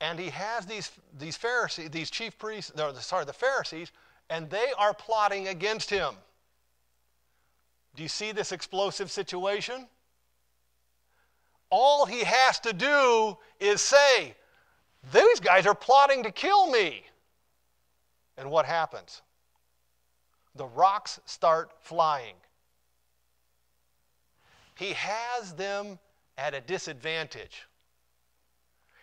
And 0.00 0.18
he 0.18 0.30
has 0.30 0.64
these, 0.64 0.90
these 1.18 1.36
Pharisees, 1.36 1.90
these 1.90 2.10
chief 2.10 2.38
priests, 2.38 2.72
no, 2.76 2.92
sorry, 2.94 3.24
the 3.24 3.32
Pharisees 3.32 3.92
and 4.30 4.50
they 4.50 4.72
are 4.78 4.94
plotting 4.94 5.48
against 5.48 5.90
him. 5.90 6.14
Do 7.94 8.02
you 8.02 8.08
see 8.08 8.32
this 8.32 8.52
explosive 8.52 9.10
situation? 9.10 9.86
All 11.70 12.06
he 12.06 12.20
has 12.20 12.58
to 12.60 12.72
do 12.72 13.36
is 13.60 13.80
say, 13.80 14.34
These 15.12 15.40
guys 15.40 15.66
are 15.66 15.74
plotting 15.74 16.22
to 16.22 16.30
kill 16.30 16.70
me. 16.70 17.04
And 18.36 18.50
what 18.50 18.66
happens? 18.66 19.22
The 20.54 20.66
rocks 20.66 21.20
start 21.26 21.70
flying. 21.80 22.34
He 24.76 24.92
has 24.92 25.54
them 25.54 25.98
at 26.36 26.54
a 26.54 26.60
disadvantage. 26.60 27.66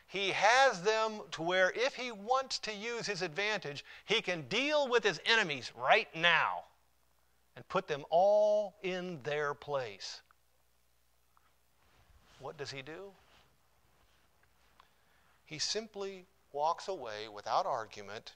He 0.08 0.30
has 0.30 0.82
them 0.82 1.20
to 1.32 1.42
where 1.42 1.72
if 1.76 1.96
he 1.96 2.12
wants 2.12 2.60
to 2.60 2.74
use 2.74 3.06
his 3.06 3.22
advantage, 3.22 3.84
he 4.06 4.22
can 4.22 4.48
deal 4.48 4.88
with 4.88 5.04
his 5.04 5.20
enemies 5.26 5.72
right 5.76 6.08
now 6.16 6.64
and 7.56 7.68
put 7.68 7.88
them 7.88 8.06
all 8.10 8.76
in 8.84 9.20
their 9.24 9.54
place. 9.54 10.22
What 12.46 12.58
does 12.58 12.70
he 12.70 12.84
do? 12.84 13.10
He 15.46 15.58
simply 15.58 16.28
walks 16.54 16.88
away 16.88 17.28
without 17.28 17.66
argument 17.66 18.34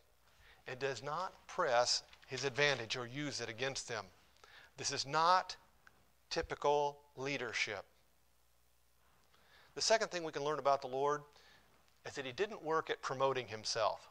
and 0.68 0.80
does 0.80 1.04
not 1.04 1.46
press 1.46 2.02
his 2.26 2.44
advantage 2.44 2.98
or 2.98 3.06
use 3.06 3.40
it 3.40 3.50
against 3.50 3.88
them. 3.88 4.06
This 4.78 4.92
is 4.92 5.06
not 5.06 5.56
typical 6.32 6.98
leadership. 7.18 7.86
The 9.76 9.82
second 9.82 10.10
thing 10.10 10.24
we 10.24 10.32
can 10.32 10.44
learn 10.44 10.58
about 10.58 10.82
the 10.82 10.88
Lord 10.88 11.22
is 12.04 12.14
that 12.14 12.26
he 12.26 12.32
didn't 12.32 12.64
work 12.64 12.90
at 12.90 13.04
promoting 13.04 13.46
himself. 13.46 14.10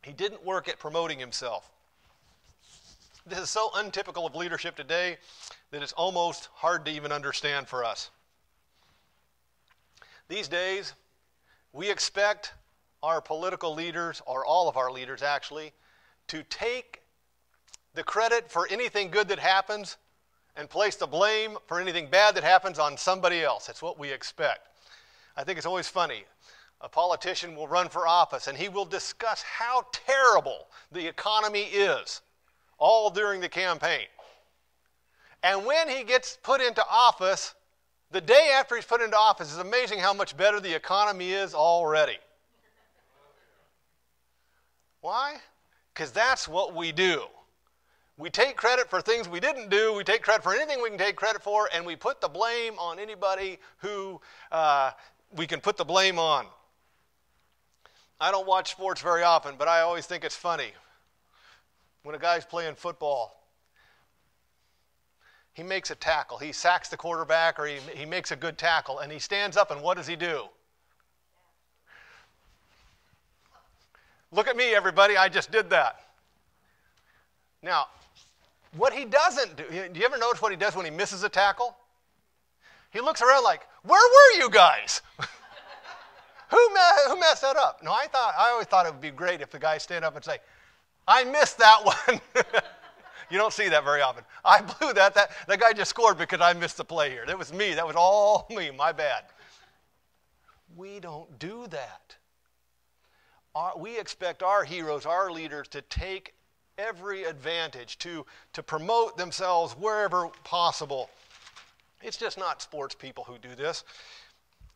He 0.00 0.14
didn't 0.14 0.42
work 0.42 0.70
at 0.70 0.78
promoting 0.78 1.18
himself. 1.18 1.70
This 3.26 3.38
is 3.38 3.48
so 3.48 3.70
untypical 3.76 4.26
of 4.26 4.34
leadership 4.34 4.76
today 4.76 5.16
that 5.70 5.82
it's 5.82 5.92
almost 5.92 6.50
hard 6.52 6.84
to 6.84 6.90
even 6.90 7.10
understand 7.10 7.66
for 7.66 7.82
us. 7.82 8.10
These 10.28 10.46
days, 10.46 10.92
we 11.72 11.90
expect 11.90 12.52
our 13.02 13.22
political 13.22 13.74
leaders, 13.74 14.20
or 14.26 14.44
all 14.44 14.68
of 14.68 14.76
our 14.76 14.90
leaders 14.90 15.22
actually, 15.22 15.72
to 16.28 16.42
take 16.44 17.00
the 17.94 18.02
credit 18.02 18.50
for 18.50 18.68
anything 18.70 19.10
good 19.10 19.28
that 19.28 19.38
happens 19.38 19.96
and 20.54 20.68
place 20.68 20.96
the 20.96 21.06
blame 21.06 21.56
for 21.66 21.80
anything 21.80 22.08
bad 22.10 22.34
that 22.34 22.44
happens 22.44 22.78
on 22.78 22.94
somebody 22.94 23.42
else. 23.42 23.66
That's 23.66 23.80
what 23.82 23.98
we 23.98 24.10
expect. 24.10 24.68
I 25.34 25.44
think 25.44 25.56
it's 25.56 25.66
always 25.66 25.88
funny. 25.88 26.24
A 26.82 26.90
politician 26.90 27.56
will 27.56 27.68
run 27.68 27.88
for 27.88 28.06
office 28.06 28.48
and 28.48 28.58
he 28.58 28.68
will 28.68 28.84
discuss 28.84 29.42
how 29.42 29.86
terrible 29.92 30.68
the 30.92 31.06
economy 31.06 31.62
is 31.62 32.20
all 32.78 33.10
during 33.10 33.40
the 33.40 33.48
campaign. 33.48 34.06
And 35.42 35.66
when 35.66 35.88
he 35.88 36.04
gets 36.04 36.38
put 36.42 36.60
into 36.60 36.82
office, 36.90 37.54
the 38.10 38.20
day 38.20 38.52
after 38.54 38.76
he's 38.76 38.84
put 38.84 39.02
into 39.02 39.16
office, 39.16 39.50
it's 39.50 39.60
amazing 39.60 39.98
how 39.98 40.14
much 40.14 40.36
better 40.36 40.60
the 40.60 40.74
economy 40.74 41.32
is 41.32 41.54
already. 41.54 42.16
Why? 45.00 45.36
Because 45.92 46.12
that's 46.12 46.48
what 46.48 46.74
we 46.74 46.92
do. 46.92 47.24
We 48.16 48.30
take 48.30 48.56
credit 48.56 48.88
for 48.88 49.02
things 49.02 49.28
we 49.28 49.40
didn't 49.40 49.68
do. 49.68 49.92
We 49.92 50.04
take 50.04 50.22
credit 50.22 50.42
for 50.42 50.54
anything 50.54 50.80
we 50.80 50.88
can 50.88 50.98
take 50.98 51.16
credit 51.16 51.42
for, 51.42 51.68
and 51.74 51.84
we 51.84 51.96
put 51.96 52.20
the 52.20 52.28
blame 52.28 52.78
on 52.78 52.98
anybody 52.98 53.58
who 53.78 54.20
uh, 54.52 54.92
we 55.36 55.46
can 55.46 55.60
put 55.60 55.76
the 55.76 55.84
blame 55.84 56.18
on. 56.18 56.46
I 58.20 58.30
don't 58.30 58.46
watch 58.46 58.70
sports 58.70 59.00
very 59.02 59.24
often, 59.24 59.56
but 59.58 59.68
I 59.68 59.80
always 59.80 60.06
think 60.06 60.24
it's 60.24 60.36
funny 60.36 60.72
when 62.04 62.14
a 62.14 62.18
guy's 62.18 62.44
playing 62.44 62.76
football. 62.76 63.34
He 65.54 65.62
makes 65.62 65.90
a 65.90 65.94
tackle. 65.94 66.38
He 66.38 66.52
sacks 66.52 66.88
the 66.88 66.96
quarterback 66.96 67.58
or 67.58 67.66
he, 67.66 67.78
he 67.94 68.04
makes 68.04 68.30
a 68.30 68.36
good 68.36 68.58
tackle, 68.58 69.00
and 69.00 69.10
he 69.10 69.18
stands 69.18 69.56
up, 69.56 69.70
and 69.70 69.82
what 69.82 69.96
does 69.96 70.06
he 70.06 70.14
do? 70.14 70.44
Look 74.30 74.48
at 74.48 74.56
me, 74.56 74.74
everybody. 74.74 75.16
I 75.16 75.28
just 75.28 75.50
did 75.50 75.70
that. 75.70 76.00
Now, 77.62 77.86
what 78.76 78.92
he 78.92 79.04
doesn't 79.04 79.56
do, 79.56 79.64
do 79.70 80.00
you 80.00 80.04
ever 80.04 80.18
notice 80.18 80.42
what 80.42 80.50
he 80.50 80.56
does 80.56 80.76
when 80.76 80.84
he 80.84 80.90
misses 80.90 81.22
a 81.22 81.28
tackle? 81.28 81.76
He 82.90 83.00
looks 83.00 83.22
around 83.22 83.44
like, 83.44 83.62
where 83.84 84.02
were 84.02 84.42
you 84.42 84.50
guys? 84.50 85.00
who, 86.50 86.68
who 87.08 87.20
messed 87.20 87.42
that 87.42 87.56
up? 87.56 87.80
No, 87.82 87.92
I 87.92 88.06
thought 88.08 88.34
I 88.36 88.50
always 88.50 88.66
thought 88.66 88.86
it 88.86 88.92
would 88.92 89.00
be 89.00 89.10
great 89.10 89.40
if 89.40 89.50
the 89.50 89.58
guy 89.58 89.78
stand 89.78 90.04
up 90.04 90.16
and 90.16 90.24
say, 90.24 90.38
I 91.06 91.24
missed 91.24 91.58
that 91.58 91.84
one. 91.84 92.20
you 93.30 93.38
don't 93.38 93.52
see 93.52 93.68
that 93.68 93.84
very 93.84 94.00
often. 94.00 94.24
I 94.44 94.60
blew 94.60 94.92
that. 94.94 95.14
That 95.14 95.30
that 95.46 95.60
guy 95.60 95.72
just 95.72 95.90
scored 95.90 96.18
because 96.18 96.40
I 96.40 96.52
missed 96.52 96.76
the 96.76 96.84
play 96.84 97.10
here. 97.10 97.24
That 97.26 97.38
was 97.38 97.52
me. 97.52 97.74
That 97.74 97.86
was 97.86 97.96
all 97.96 98.46
me. 98.50 98.70
My 98.70 98.92
bad. 98.92 99.24
We 100.76 101.00
don't 101.00 101.38
do 101.38 101.66
that. 101.68 102.16
Our, 103.54 103.74
we 103.78 103.98
expect 103.98 104.42
our 104.42 104.64
heroes, 104.64 105.06
our 105.06 105.30
leaders, 105.30 105.68
to 105.68 105.82
take 105.82 106.34
every 106.76 107.24
advantage 107.24 107.98
to, 107.98 108.26
to 108.52 108.62
promote 108.62 109.16
themselves 109.16 109.74
wherever 109.74 110.28
possible. 110.42 111.08
It's 112.02 112.16
just 112.16 112.36
not 112.36 112.60
sports 112.60 112.94
people 112.94 113.24
who 113.24 113.38
do 113.38 113.54
this. 113.54 113.84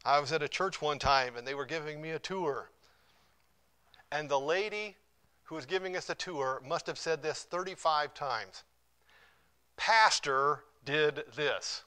I 0.05 0.21
was 0.21 0.33
at 0.33 0.43
a 0.43 0.49
church 0.49 0.81
one 0.81 0.99
time 0.99 1.37
and 1.37 1.47
they 1.47 1.55
were 1.55 1.67
giving 1.67 2.01
me 2.01 2.11
a 2.11 2.19
tour. 2.19 2.71
And 4.13 4.29
the 4.29 4.39
lady 4.39 4.97
who 5.49 5.55
was 5.55 5.65
giving 5.65 5.97
us 5.97 6.05
the 6.05 6.15
tour 6.15 6.61
must 6.67 6.87
have 6.87 6.99
said 6.99 7.23
this 7.23 7.43
35 7.45 8.13
times 8.15 8.65
Pastor 9.77 10.65
did 10.85 11.23
this. 11.37 11.85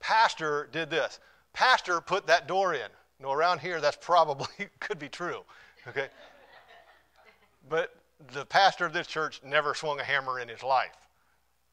Pastor 0.00 0.68
did 0.72 0.90
this. 0.90 1.20
Pastor 1.52 2.00
put 2.00 2.26
that 2.26 2.48
door 2.48 2.74
in. 2.74 2.88
Now, 3.20 3.32
around 3.32 3.60
here, 3.60 3.80
that's 3.80 3.96
probably 4.00 4.48
could 4.80 4.98
be 4.98 5.08
true. 5.08 5.42
Okay? 5.86 6.08
But 7.68 7.94
the 8.32 8.44
pastor 8.44 8.84
of 8.84 8.92
this 8.92 9.06
church 9.06 9.40
never 9.44 9.72
swung 9.74 10.00
a 10.00 10.04
hammer 10.04 10.40
in 10.40 10.48
his 10.48 10.64
life. 10.64 10.96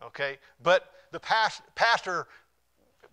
Okay? 0.04 0.38
But 0.62 0.92
the 1.12 1.20
past, 1.20 1.64
pastor 1.74 2.28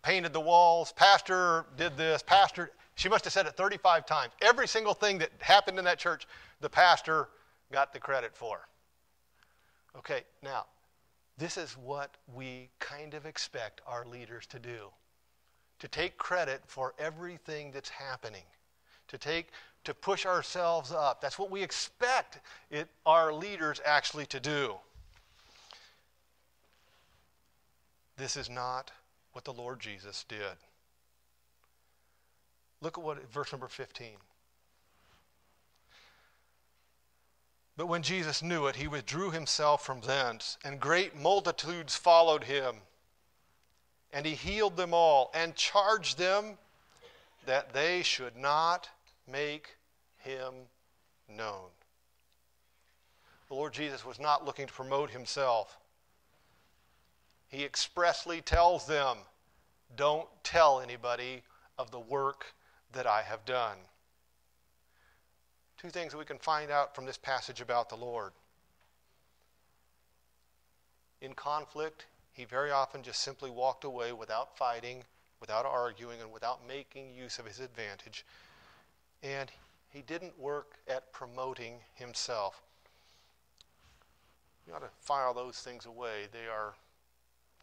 painted 0.02 0.34
the 0.34 0.40
walls, 0.40 0.92
pastor 0.92 1.64
did 1.78 1.96
this, 1.96 2.22
pastor, 2.22 2.70
she 2.96 3.08
must 3.08 3.24
have 3.24 3.32
said 3.32 3.46
it 3.46 3.56
35 3.56 4.04
times. 4.04 4.32
Every 4.42 4.68
single 4.68 4.92
thing 4.92 5.18
that 5.18 5.30
happened 5.38 5.78
in 5.78 5.84
that 5.86 5.98
church, 5.98 6.26
the 6.60 6.68
pastor 6.68 7.28
got 7.72 7.92
the 7.92 7.98
credit 7.98 8.34
for. 8.34 8.68
Okay, 9.96 10.22
now, 10.42 10.66
this 11.36 11.56
is 11.56 11.72
what 11.72 12.16
we 12.34 12.68
kind 12.78 13.14
of 13.14 13.26
expect 13.26 13.80
our 13.86 14.04
leaders 14.04 14.46
to 14.46 14.58
do 14.58 14.90
to 15.78 15.88
take 15.88 16.18
credit 16.18 16.60
for 16.66 16.94
everything 16.98 17.70
that's 17.70 17.88
happening, 17.88 18.42
to 19.06 19.16
take 19.16 19.48
to 19.84 19.94
push 19.94 20.26
ourselves 20.26 20.92
up. 20.92 21.20
That's 21.20 21.38
what 21.38 21.50
we 21.50 21.62
expect 21.62 22.40
it, 22.70 22.88
our 23.06 23.32
leaders 23.32 23.80
actually 23.84 24.26
to 24.26 24.40
do. 24.40 24.74
This 28.16 28.36
is 28.36 28.50
not 28.50 28.90
what 29.32 29.44
the 29.44 29.52
Lord 29.52 29.78
Jesus 29.78 30.24
did. 30.28 30.40
Look 32.80 32.98
at 32.98 33.04
what 33.04 33.30
verse 33.30 33.52
number 33.52 33.68
15. 33.68 34.08
But 37.78 37.86
when 37.86 38.02
Jesus 38.02 38.42
knew 38.42 38.66
it, 38.66 38.74
he 38.74 38.88
withdrew 38.88 39.30
himself 39.30 39.86
from 39.86 40.00
thence, 40.00 40.58
and 40.64 40.80
great 40.80 41.14
multitudes 41.14 41.94
followed 41.94 42.42
him. 42.42 42.74
And 44.12 44.26
he 44.26 44.34
healed 44.34 44.76
them 44.76 44.92
all, 44.92 45.30
and 45.32 45.54
charged 45.54 46.18
them 46.18 46.58
that 47.46 47.72
they 47.72 48.02
should 48.02 48.36
not 48.36 48.88
make 49.30 49.76
him 50.16 50.54
known. 51.28 51.68
The 53.46 53.54
Lord 53.54 53.74
Jesus 53.74 54.04
was 54.04 54.18
not 54.18 54.44
looking 54.44 54.66
to 54.66 54.72
promote 54.72 55.10
himself. 55.10 55.78
He 57.46 57.64
expressly 57.64 58.40
tells 58.40 58.88
them, 58.88 59.18
Don't 59.94 60.28
tell 60.42 60.80
anybody 60.80 61.42
of 61.78 61.92
the 61.92 62.00
work 62.00 62.54
that 62.90 63.06
I 63.06 63.22
have 63.22 63.44
done. 63.44 63.78
Two 65.78 65.90
things 65.90 66.12
that 66.12 66.18
we 66.18 66.24
can 66.24 66.38
find 66.38 66.70
out 66.70 66.94
from 66.94 67.06
this 67.06 67.16
passage 67.16 67.60
about 67.60 67.88
the 67.88 67.96
Lord. 67.96 68.32
In 71.20 71.34
conflict, 71.34 72.06
he 72.32 72.44
very 72.44 72.70
often 72.70 73.02
just 73.02 73.20
simply 73.20 73.50
walked 73.50 73.84
away 73.84 74.12
without 74.12 74.56
fighting, 74.56 75.04
without 75.40 75.64
arguing, 75.64 76.20
and 76.20 76.32
without 76.32 76.66
making 76.66 77.14
use 77.14 77.38
of 77.38 77.46
his 77.46 77.60
advantage. 77.60 78.24
And 79.22 79.50
he 79.88 80.02
didn't 80.02 80.38
work 80.38 80.78
at 80.88 81.12
promoting 81.12 81.74
himself. 81.94 82.60
You 84.66 84.74
ought 84.74 84.82
to 84.82 84.90
file 85.00 85.32
those 85.32 85.60
things 85.60 85.86
away. 85.86 86.26
They 86.32 86.46
are 86.46 86.74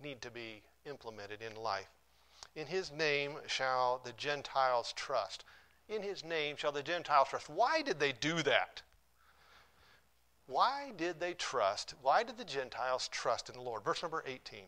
need 0.02 0.22
to 0.22 0.32
be 0.32 0.62
implemented 0.86 1.42
in 1.42 1.56
life. 1.62 1.90
In 2.56 2.68
his 2.68 2.92
name 2.92 3.34
shall 3.48 4.02
the 4.04 4.14
Gentiles 4.14 4.94
trust. 4.96 5.44
In 5.88 6.02
his 6.02 6.24
name 6.24 6.56
shall 6.58 6.72
the 6.72 6.82
Gentiles 6.82 7.28
trust. 7.30 7.50
Why 7.50 7.82
did 7.82 8.00
they 8.00 8.12
do 8.12 8.42
that? 8.44 8.82
Why 10.48 10.92
did 10.96 11.20
they 11.20 11.34
trust? 11.34 11.94
Why 12.02 12.24
did 12.24 12.38
the 12.38 12.46
Gentiles 12.46 13.08
trust 13.08 13.50
in 13.50 13.56
the 13.56 13.62
Lord? 13.62 13.84
Verse 13.84 14.02
number 14.02 14.24
18. 14.26 14.66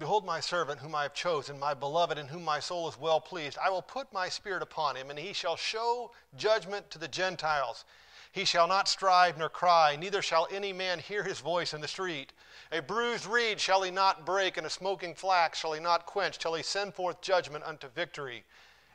Behold, 0.00 0.24
my 0.24 0.40
servant, 0.40 0.80
whom 0.80 0.94
I 0.94 1.02
have 1.02 1.12
chosen, 1.12 1.58
my 1.58 1.74
beloved, 1.74 2.16
in 2.16 2.26
whom 2.26 2.42
my 2.42 2.58
soul 2.58 2.88
is 2.88 2.98
well 2.98 3.20
pleased. 3.20 3.58
I 3.62 3.68
will 3.68 3.82
put 3.82 4.10
my 4.14 4.30
spirit 4.30 4.62
upon 4.62 4.96
him, 4.96 5.10
and 5.10 5.18
he 5.18 5.34
shall 5.34 5.56
show 5.56 6.12
judgment 6.38 6.90
to 6.90 6.98
the 6.98 7.06
Gentiles. 7.06 7.84
He 8.32 8.46
shall 8.46 8.66
not 8.66 8.88
strive 8.88 9.36
nor 9.36 9.50
cry, 9.50 9.96
neither 9.96 10.22
shall 10.22 10.48
any 10.50 10.72
man 10.72 11.00
hear 11.00 11.22
his 11.22 11.40
voice 11.40 11.74
in 11.74 11.82
the 11.82 11.88
street. 11.88 12.32
A 12.72 12.80
bruised 12.80 13.26
reed 13.26 13.60
shall 13.60 13.82
he 13.82 13.90
not 13.90 14.24
break, 14.24 14.56
and 14.56 14.66
a 14.66 14.70
smoking 14.70 15.14
flax 15.14 15.58
shall 15.58 15.72
he 15.72 15.80
not 15.80 16.06
quench, 16.06 16.38
till 16.38 16.54
he 16.54 16.62
send 16.62 16.94
forth 16.94 17.20
judgment 17.20 17.64
unto 17.64 17.88
victory. 17.88 18.44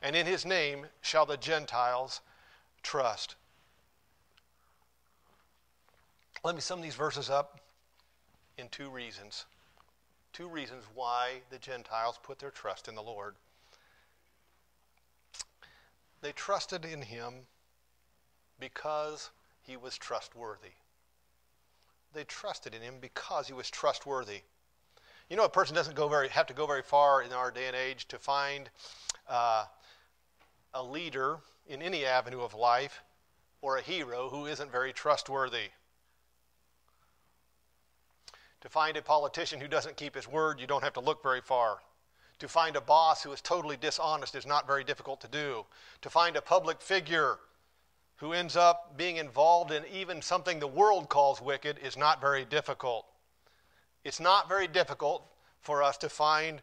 And 0.02 0.16
in 0.16 0.26
his 0.26 0.46
name 0.46 0.88
shall 1.02 1.26
the 1.26 1.38
Gentiles 1.38 2.22
trust. 2.84 3.36
Let 6.44 6.56
me 6.56 6.62
sum 6.62 6.82
these 6.82 6.96
verses 6.96 7.30
up 7.30 7.60
in 8.58 8.70
two 8.70 8.90
reasons 8.90 9.46
Two 10.36 10.50
reasons 10.50 10.84
why 10.94 11.44
the 11.50 11.58
Gentiles 11.58 12.20
put 12.22 12.40
their 12.40 12.52
trust 12.52 12.90
in 12.90 12.96
the 12.96 13.02
Lord. 13.02 13.36
They 16.20 16.34
trusted 16.34 16.84
in 16.84 17.04
him 17.04 17.48
because 18.60 19.30
he 19.62 19.78
was 19.78 19.98
trustworthy. 19.98 20.74
They 22.16 22.24
trusted 22.24 22.74
in 22.74 22.82
him 22.82 22.96
because 23.02 23.46
he 23.48 23.54
was 23.54 23.70
trustworthy. 23.70 24.42
You 25.30 25.36
know, 25.36 25.44
a 25.44 25.50
person 25.50 25.76
doesn't 25.76 25.98
go 25.98 26.08
very, 26.08 26.30
have 26.30 26.48
to 26.48 26.54
go 26.54 26.66
very 26.66 26.82
far 26.82 27.22
in 27.22 27.34
our 27.34 27.52
day 27.52 27.68
and 27.68 27.76
age 27.76 28.08
to 28.08 28.18
find 28.18 28.70
uh, 29.28 29.66
a 30.74 30.82
leader 30.82 31.40
in 31.68 31.82
any 31.82 32.06
avenue 32.06 32.42
of 32.42 32.54
life 32.54 33.04
or 33.62 33.78
a 33.78 33.82
hero 33.82 34.30
who 34.30 34.46
isn't 34.46 34.72
very 34.72 34.94
trustworthy. 34.94 35.72
To 38.62 38.70
find 38.70 38.96
a 38.96 39.02
politician 39.02 39.60
who 39.60 39.68
doesn't 39.68 39.98
keep 39.98 40.16
his 40.16 40.28
word, 40.28 40.62
you 40.62 40.68
don't 40.68 40.84
have 40.86 40.94
to 40.94 41.02
look 41.02 41.22
very 41.22 41.42
far. 41.42 41.80
To 42.40 42.48
find 42.48 42.78
a 42.78 42.82
boss 42.82 43.24
who 43.24 43.34
is 43.34 43.42
totally 43.42 43.76
dishonest 43.76 44.36
is 44.36 44.46
not 44.46 44.68
very 44.68 44.86
difficult 44.86 45.20
to 45.22 45.28
do. 45.28 45.66
To 46.02 46.10
find 46.10 46.38
a 46.38 46.42
public 46.42 46.82
figure 46.82 47.40
who 48.18 48.34
ends 48.34 48.56
up 48.56 48.98
being 48.98 49.18
involved 49.18 49.72
in 49.72 49.84
even 49.92 50.22
something 50.22 50.60
the 50.60 50.68
world 50.68 51.10
calls 51.10 51.42
wicked 51.42 51.78
is 51.84 51.98
not 51.98 52.22
very 52.22 52.46
difficult. 52.46 53.06
It's 54.04 54.20
not 54.20 54.48
very 54.48 54.68
difficult 54.68 55.26
for 55.60 55.84
us 55.84 55.98
to 55.98 56.10
find 56.10 56.62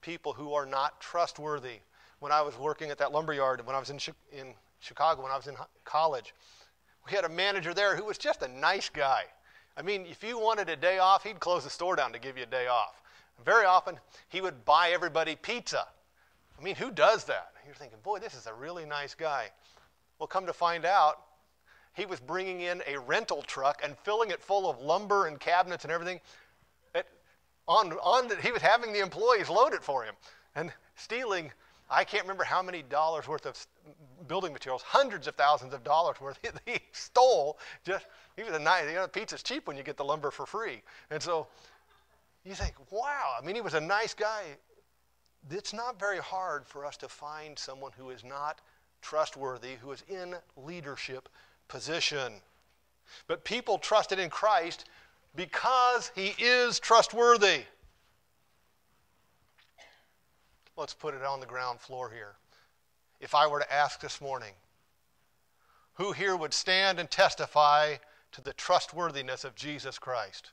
people 0.00 0.32
who 0.32 0.54
are 0.54 0.66
not 0.66 1.00
trustworthy. 1.00 1.80
When 2.20 2.32
I 2.32 2.42
was 2.42 2.58
working 2.58 2.90
at 2.90 2.98
that 2.98 3.12
lumber 3.12 3.32
yard, 3.32 3.66
when 3.66 3.74
I 3.74 3.78
was 3.78 3.90
in, 3.90 3.98
in 4.32 4.54
Chicago, 4.78 5.22
when 5.22 5.32
I 5.32 5.36
was 5.36 5.46
in 5.46 5.56
college, 5.84 6.34
we 7.06 7.12
had 7.16 7.24
a 7.24 7.28
manager 7.28 7.72
there 7.72 7.96
who 7.96 8.04
was 8.04 8.18
just 8.18 8.42
a 8.42 8.48
nice 8.48 8.88
guy. 8.88 9.24
I 9.76 9.82
mean, 9.82 10.04
if 10.06 10.22
you 10.22 10.38
wanted 10.38 10.68
a 10.68 10.76
day 10.76 10.98
off, 10.98 11.24
he'd 11.24 11.40
close 11.40 11.64
the 11.64 11.70
store 11.70 11.96
down 11.96 12.12
to 12.12 12.18
give 12.18 12.36
you 12.36 12.42
a 12.42 12.46
day 12.46 12.66
off. 12.66 13.00
Very 13.44 13.64
often, 13.64 13.98
he 14.28 14.40
would 14.40 14.64
buy 14.64 14.90
everybody 14.92 15.36
pizza. 15.36 15.86
I 16.58 16.62
mean, 16.62 16.74
who 16.74 16.90
does 16.90 17.24
that? 17.24 17.52
You're 17.64 17.74
thinking, 17.74 17.98
boy, 18.02 18.18
this 18.18 18.34
is 18.34 18.46
a 18.46 18.52
really 18.52 18.84
nice 18.84 19.14
guy. 19.14 19.48
Well, 20.20 20.26
come 20.26 20.46
to 20.46 20.52
find 20.52 20.84
out, 20.84 21.22
he 21.94 22.04
was 22.04 22.20
bringing 22.20 22.60
in 22.60 22.82
a 22.86 22.98
rental 22.98 23.42
truck 23.42 23.80
and 23.82 23.96
filling 23.98 24.30
it 24.30 24.40
full 24.40 24.68
of 24.68 24.78
lumber 24.78 25.26
and 25.26 25.40
cabinets 25.40 25.84
and 25.84 25.92
everything. 25.92 26.20
It, 26.94 27.06
on, 27.66 27.92
on 27.94 28.28
the, 28.28 28.36
he 28.36 28.52
was 28.52 28.60
having 28.60 28.92
the 28.92 29.00
employees 29.00 29.48
load 29.48 29.72
it 29.72 29.82
for 29.82 30.04
him 30.04 30.14
and 30.54 30.70
stealing, 30.94 31.50
I 31.90 32.04
can't 32.04 32.22
remember 32.22 32.44
how 32.44 32.62
many 32.62 32.82
dollars 32.82 33.26
worth 33.26 33.46
of 33.46 33.66
building 34.28 34.52
materials, 34.52 34.82
hundreds 34.82 35.26
of 35.26 35.34
thousands 35.36 35.72
of 35.72 35.82
dollars 35.82 36.20
worth 36.20 36.38
he, 36.42 36.50
he 36.72 36.78
stole. 36.92 37.58
Just 37.84 38.04
he 38.36 38.42
was 38.42 38.52
a 38.52 38.58
nice, 38.58 38.88
you 38.88 38.96
know, 38.96 39.08
pizza's 39.08 39.42
cheap 39.42 39.66
when 39.66 39.76
you 39.76 39.82
get 39.82 39.96
the 39.96 40.04
lumber 40.04 40.30
for 40.30 40.44
free. 40.44 40.82
And 41.10 41.22
so 41.22 41.46
you 42.44 42.54
think, 42.54 42.74
wow, 42.90 43.36
I 43.40 43.44
mean, 43.44 43.54
he 43.54 43.62
was 43.62 43.74
a 43.74 43.80
nice 43.80 44.12
guy. 44.12 44.42
It's 45.50 45.72
not 45.72 45.98
very 45.98 46.18
hard 46.18 46.66
for 46.66 46.84
us 46.84 46.98
to 46.98 47.08
find 47.08 47.58
someone 47.58 47.92
who 47.96 48.10
is 48.10 48.22
not 48.22 48.60
trustworthy, 49.00 49.76
who 49.80 49.92
is 49.92 50.04
in 50.08 50.34
leadership 50.56 51.28
position. 51.68 52.34
But 53.26 53.44
people 53.44 53.78
trusted 53.78 54.18
in 54.18 54.30
Christ 54.30 54.88
because 55.34 56.10
he 56.14 56.34
is 56.38 56.78
trustworthy. 56.78 57.62
Let's 60.76 60.94
put 60.94 61.14
it 61.14 61.22
on 61.22 61.40
the 61.40 61.46
ground 61.46 61.80
floor 61.80 62.10
here. 62.10 62.36
If 63.20 63.34
I 63.34 63.46
were 63.46 63.60
to 63.60 63.72
ask 63.72 64.00
this 64.00 64.20
morning, 64.20 64.54
who 65.94 66.12
here 66.12 66.34
would 66.34 66.54
stand 66.54 66.98
and 66.98 67.10
testify 67.10 67.96
to 68.32 68.40
the 68.40 68.54
trustworthiness 68.54 69.44
of 69.44 69.54
Jesus 69.54 69.98
Christ? 69.98 70.52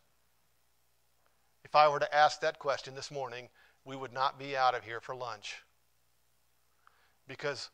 If 1.63 1.75
I 1.75 1.87
were 1.87 1.99
to 1.99 2.15
ask 2.15 2.41
that 2.41 2.59
question 2.59 2.95
this 2.95 3.11
morning, 3.11 3.49
we 3.85 3.95
would 3.95 4.11
not 4.11 4.37
be 4.37 4.57
out 4.57 4.75
of 4.75 4.83
here 4.83 4.99
for 4.99 5.15
lunch. 5.15 5.63
Because 7.27 7.69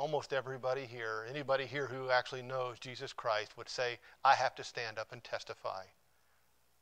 almost 0.00 0.32
everybody 0.32 0.86
here, 0.86 1.26
anybody 1.28 1.66
here 1.66 1.86
who 1.86 2.08
actually 2.08 2.40
knows 2.40 2.78
Jesus 2.78 3.12
Christ, 3.12 3.54
would 3.58 3.68
say, 3.68 3.98
I 4.24 4.34
have 4.34 4.54
to 4.54 4.64
stand 4.64 4.98
up 4.98 5.12
and 5.12 5.22
testify 5.22 5.82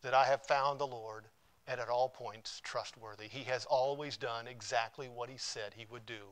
that 0.02 0.14
I 0.14 0.24
have 0.24 0.46
found 0.46 0.78
the 0.78 0.86
Lord 0.86 1.24
and 1.66 1.80
at 1.80 1.88
all 1.88 2.08
points 2.08 2.60
trustworthy. 2.62 3.26
He 3.26 3.42
has 3.42 3.64
always 3.64 4.16
done 4.16 4.46
exactly 4.46 5.08
what 5.08 5.28
he 5.28 5.36
said 5.36 5.74
he 5.74 5.86
would 5.90 6.06
do. 6.06 6.28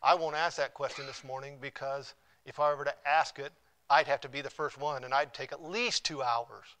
I 0.00 0.14
won't 0.14 0.36
ask 0.36 0.56
that 0.58 0.72
question 0.72 1.04
this 1.04 1.24
morning 1.24 1.56
because 1.60 2.14
if 2.46 2.60
I 2.60 2.72
were 2.74 2.84
to 2.84 2.94
ask 3.04 3.40
it, 3.40 3.50
I'd 3.90 4.06
have 4.06 4.20
to 4.20 4.28
be 4.28 4.40
the 4.40 4.48
first 4.48 4.78
one 4.78 5.02
and 5.02 5.12
I'd 5.12 5.34
take 5.34 5.50
at 5.50 5.64
least 5.64 6.04
two 6.04 6.22
hours 6.22 6.76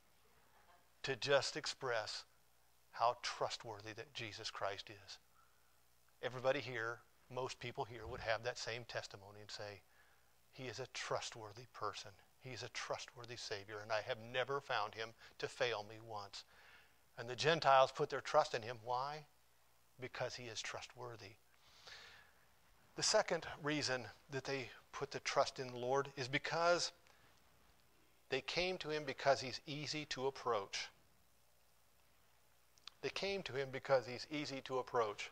to 1.02 1.16
just 1.16 1.56
express 1.56 2.22
how 2.92 3.16
trustworthy 3.22 3.94
that 3.94 4.14
Jesus 4.14 4.48
Christ 4.48 4.90
is. 4.90 5.18
Everybody 6.22 6.60
here 6.60 7.00
most 7.34 7.60
people 7.60 7.84
here 7.84 8.06
would 8.06 8.20
have 8.20 8.42
that 8.42 8.58
same 8.58 8.84
testimony 8.84 9.40
and 9.40 9.50
say, 9.50 9.82
He 10.52 10.64
is 10.64 10.80
a 10.80 10.86
trustworthy 10.94 11.66
person. 11.72 12.10
He 12.40 12.50
is 12.50 12.62
a 12.62 12.68
trustworthy 12.70 13.36
Savior, 13.36 13.80
and 13.82 13.92
I 13.92 14.00
have 14.02 14.18
never 14.32 14.60
found 14.60 14.94
him 14.94 15.10
to 15.38 15.48
fail 15.48 15.84
me 15.88 15.96
once. 16.06 16.44
And 17.18 17.28
the 17.28 17.36
Gentiles 17.36 17.92
put 17.92 18.10
their 18.10 18.20
trust 18.20 18.54
in 18.54 18.62
him. 18.62 18.78
Why? 18.84 19.26
Because 20.00 20.36
he 20.36 20.44
is 20.44 20.60
trustworthy. 20.62 21.32
The 22.96 23.02
second 23.02 23.46
reason 23.62 24.04
that 24.30 24.44
they 24.44 24.70
put 24.92 25.10
the 25.10 25.20
trust 25.20 25.58
in 25.58 25.68
the 25.68 25.76
Lord 25.76 26.08
is 26.16 26.28
because 26.28 26.92
they 28.30 28.40
came 28.40 28.78
to 28.78 28.90
him 28.90 29.04
because 29.04 29.40
he's 29.40 29.60
easy 29.66 30.04
to 30.06 30.26
approach. 30.26 30.88
They 33.02 33.10
came 33.10 33.42
to 33.44 33.52
him 33.52 33.68
because 33.70 34.06
he's 34.06 34.26
easy 34.30 34.60
to 34.62 34.78
approach 34.78 35.30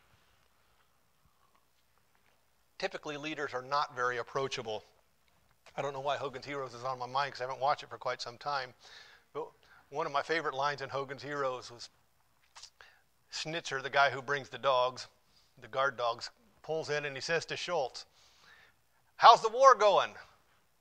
typically 2.78 3.16
leaders 3.16 3.54
are 3.54 3.62
not 3.62 3.94
very 3.94 4.18
approachable. 4.18 4.84
I 5.76 5.82
don't 5.82 5.92
know 5.92 6.00
why 6.00 6.16
Hogan's 6.16 6.46
Heroes 6.46 6.74
is 6.74 6.84
on 6.84 6.98
my 6.98 7.06
mind 7.06 7.32
because 7.32 7.40
I 7.40 7.44
haven't 7.44 7.60
watched 7.60 7.82
it 7.82 7.90
for 7.90 7.98
quite 7.98 8.22
some 8.22 8.38
time. 8.38 8.72
But 9.34 9.46
one 9.90 10.06
of 10.06 10.12
my 10.12 10.22
favorite 10.22 10.54
lines 10.54 10.82
in 10.82 10.88
Hogan's 10.88 11.22
Heroes 11.22 11.70
was 11.70 11.88
Schnitzer, 13.30 13.82
the 13.82 13.90
guy 13.90 14.10
who 14.10 14.22
brings 14.22 14.48
the 14.48 14.58
dogs, 14.58 15.06
the 15.60 15.68
guard 15.68 15.96
dogs, 15.96 16.30
pulls 16.62 16.90
in 16.90 17.04
and 17.04 17.14
he 17.14 17.20
says 17.20 17.44
to 17.46 17.56
Schultz, 17.56 18.06
How's 19.16 19.42
the 19.42 19.48
war 19.48 19.74
going? 19.74 20.10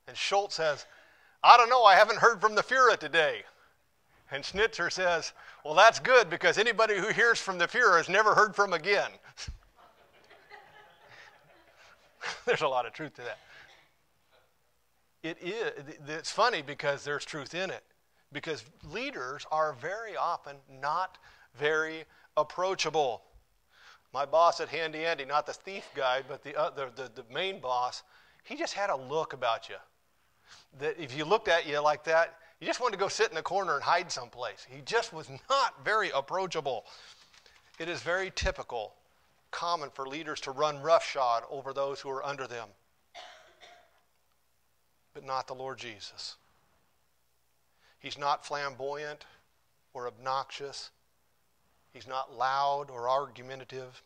And 0.08 0.18
Schultz 0.18 0.56
says, 0.56 0.86
I 1.44 1.58
don't 1.58 1.70
know, 1.70 1.84
I 1.84 1.96
haven't 1.96 2.20
heard 2.20 2.42
from 2.42 2.56
the 2.56 2.64
Fuhrer 2.64 2.98
today. 2.98 3.44
And 4.32 4.44
Schnitzer 4.44 4.90
says, 4.90 5.34
Well, 5.64 5.76
that's 5.76 6.00
good 6.00 6.30
because 6.30 6.58
anybody 6.58 6.98
who 6.98 7.10
hears 7.10 7.40
from 7.40 7.58
the 7.58 7.68
Fuhrer 7.68 7.98
has 7.98 8.10
never 8.10 8.34
heard 8.34 8.56
from 8.56 8.74
again. 8.74 9.12
there's 12.46 12.62
a 12.62 12.68
lot 12.68 12.86
of 12.86 12.94
truth 12.94 13.14
to 13.16 13.22
that. 13.22 13.40
It 15.24 15.38
is, 15.42 15.72
it's 16.08 16.32
funny 16.32 16.62
because 16.62 17.04
there's 17.04 17.26
truth 17.26 17.56
in 17.56 17.70
it. 17.70 17.84
Because 18.32 18.64
leaders 18.84 19.46
are 19.52 19.74
very 19.74 20.16
often 20.16 20.58
not 20.82 21.18
very 21.58 22.06
approachable. 22.38 23.24
My 24.14 24.26
boss 24.26 24.60
at 24.60 24.70
Handy 24.70 25.06
Andy, 25.06 25.26
not 25.26 25.46
the 25.46 25.54
thief 25.54 25.90
guy, 25.96 26.22
but 26.28 26.44
the, 26.44 26.56
uh, 26.56 26.70
the, 26.70 26.92
the, 26.96 27.10
the 27.16 27.34
main 27.34 27.60
boss, 27.60 28.04
he 28.44 28.56
just 28.56 28.74
had 28.74 28.90
a 28.90 28.96
look 28.96 29.34
about 29.34 29.68
you. 29.68 29.76
That 30.80 31.00
if 31.00 31.18
you 31.18 31.26
looked 31.26 31.48
at 31.48 31.66
you 31.66 31.80
like 31.80 32.04
that, 32.04 32.38
you 32.60 32.68
just 32.68 32.80
wanted 32.80 32.94
to 32.94 33.00
go 33.00 33.08
sit 33.08 33.30
in 33.30 33.36
the 33.36 33.42
corner 33.42 33.76
and 33.76 33.84
hide 33.84 34.12
someplace. 34.12 34.66
He 34.70 34.82
just 34.82 35.12
was 35.12 35.30
not 35.50 35.84
very 35.84 36.12
approachable. 36.12 36.86
It 37.80 37.90
is 37.90 38.02
very 38.02 38.32
typical 38.36 38.94
common 39.56 39.90
for 39.90 40.06
leaders 40.06 40.42
to 40.42 40.52
run 40.52 40.82
roughshod 40.82 41.44
over 41.50 41.72
those 41.72 42.02
who 42.02 42.10
are 42.10 42.26
under 42.26 42.46
them, 42.46 42.68
but 45.14 45.24
not 45.24 45.48
the 45.48 45.56
Lord 45.56 45.78
Jesus. 45.78 46.36
He's 47.98 48.18
not 48.18 48.46
flamboyant 48.46 49.24
or 49.94 50.08
obnoxious. 50.08 50.92
He's 51.94 52.06
not 52.06 52.36
loud 52.38 52.90
or 52.90 53.08
argumentative. 53.08 54.04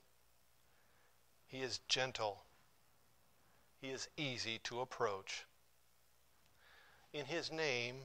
He 1.48 1.62
is 1.62 1.80
gentle. 1.88 2.44
He 3.82 3.88
is 3.88 4.08
easy 4.18 4.60
to 4.66 4.82
approach. 4.82 5.46
In 7.12 7.26
his 7.26 7.52
name 7.52 7.96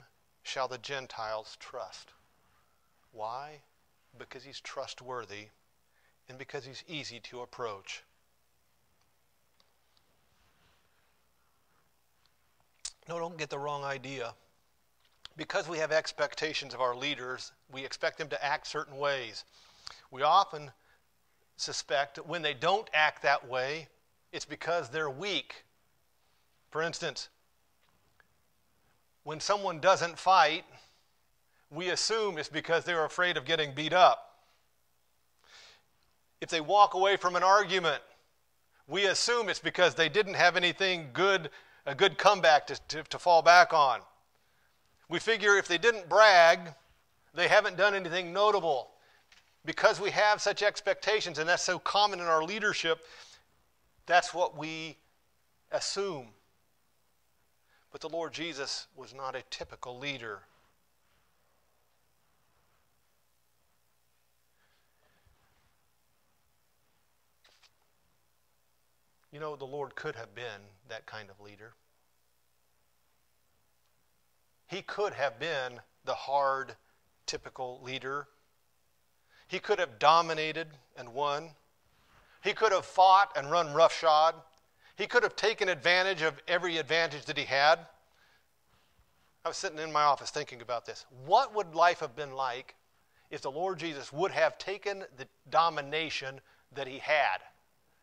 shall 0.43 0.67
the 0.67 0.79
Gentiles 0.79 1.59
trust. 1.61 2.09
Why? 3.13 3.61
Because 4.19 4.45
he's 4.45 4.61
trustworthy 4.61 5.49
and 6.29 6.39
because 6.39 6.65
he's 6.65 6.85
easy 6.89 7.21
to 7.21 7.41
approach. 7.41 8.03
No, 13.09 13.19
don't 13.19 13.37
get 13.37 13.51
the 13.51 13.59
wrong 13.59 13.85
idea. 13.85 14.35
Because 15.37 15.69
we 15.69 15.79
have 15.79 15.93
expectations 15.93 16.75
of 16.75 16.81
our 16.81 16.95
leaders, 16.95 17.53
we 17.73 17.85
expect 17.85 18.19
them 18.19 18.29
to 18.29 18.45
act 18.45 18.67
certain 18.67 18.97
ways. 18.97 19.45
We 20.11 20.23
often 20.23 20.71
suspect 21.57 22.17
that 22.17 22.27
when 22.27 22.43
they 22.43 22.55
don't 22.55 22.89
act 22.95 23.23
that 23.23 23.49
way, 23.49 23.89
it's 24.33 24.45
because 24.45 24.89
they're 24.89 25.11
weak. 25.11 25.65
For 26.71 26.83
instance, 26.83 27.29
when 29.25 29.41
someone 29.41 29.81
doesn't 29.81 30.19
fight, 30.19 30.65
we 31.71 31.91
assume 31.91 32.39
it's 32.39 32.49
because 32.49 32.85
they're 32.85 33.05
afraid 33.05 33.37
of 33.37 33.45
getting 33.45 33.75
beat 33.75 33.93
up. 33.93 34.34
If 36.41 36.51
they 36.51 36.61
walk 36.61 36.95
away 36.95 37.17
from 37.17 37.37
an 37.37 37.43
argument, 37.43 38.03
we 38.87 39.07
assume 39.07 39.49
it's 39.49 39.59
because 39.59 39.95
they 39.95 40.09
didn't 40.09 40.35
have 40.35 40.57
anything 40.57 41.11
good, 41.13 41.51
a 41.87 41.95
good 41.95 42.19
comeback 42.19 42.67
to, 42.67 42.81
to, 42.89 43.03
to 43.05 43.19
fall 43.19 43.43
back 43.43 43.73
on. 43.73 44.01
We 45.09 45.19
figure 45.19 45.57
if 45.57 45.69
they 45.69 45.79
didn't 45.79 46.09
brag, 46.09 46.61
they 47.35 47.49
haven't 47.49 47.77
done 47.77 47.95
anything 47.95 48.33
notable. 48.33 48.91
Because 49.65 49.99
we 50.01 50.11
have 50.11 50.43
such 50.43 50.63
expectations, 50.63 51.39
and 51.39 51.49
that's 51.49 51.63
so 51.63 51.79
common 51.79 52.21
in 52.21 52.27
our 52.27 52.45
leadership, 52.45 52.99
that's 54.07 54.35
what 54.35 54.59
we 54.59 54.99
assume. 55.73 56.29
But 57.91 58.03
the 58.03 58.09
Lord 58.09 58.35
Jesus 58.35 58.89
was 58.97 59.15
not 59.15 59.35
a 59.35 59.43
typical 59.51 59.99
leader. 59.99 60.41
You 69.35 69.41
know, 69.41 69.57
the 69.57 69.65
Lord 69.65 69.97
could 69.97 70.15
have 70.15 70.33
been 70.33 70.63
that 70.89 71.07
kind 71.07 71.29
of 71.29 71.41
leader. 71.41 71.73
He 74.69 74.81
could 74.81 75.13
have 75.13 75.41
been 75.41 75.81
the 76.05 76.15
hard, 76.15 76.77
typical 77.27 77.81
leader. 77.83 78.29
He 79.49 79.59
could 79.59 79.81
have 79.81 79.99
dominated 79.99 80.69
and 80.97 81.15
won. 81.15 81.51
He 82.45 82.53
could 82.53 82.71
have 82.71 82.87
fought 82.87 83.33
and 83.37 83.51
run 83.51 83.75
roughshod. 83.75 84.37
He 84.95 85.09
could 85.09 85.25
have 85.25 85.35
taken 85.35 85.69
advantage 85.69 86.23
of 86.23 86.41
every 86.47 86.77
advantage 86.77 87.25
that 87.25 87.37
he 87.37 87.45
had. 87.45 87.81
I 89.45 89.49
was 89.49 89.57
sitting 89.57 89.81
in 89.81 89.93
my 89.93 90.05
office 90.05 90.31
thinking 90.31 90.63
about 90.63 90.87
this. 90.87 91.07
What 91.27 91.53
would 91.57 91.75
life 91.75 91.99
have 91.99 92.15
been 92.15 92.37
like 92.37 92.77
if 93.33 93.43
the 93.43 93.51
Lord 93.51 93.81
Jesus 93.81 94.13
would 94.13 94.31
have 94.31 94.59
taken 94.59 95.01
the 95.17 95.27
domination 95.51 96.41
that 96.73 96.87
he 96.87 96.99
had? 96.99 97.39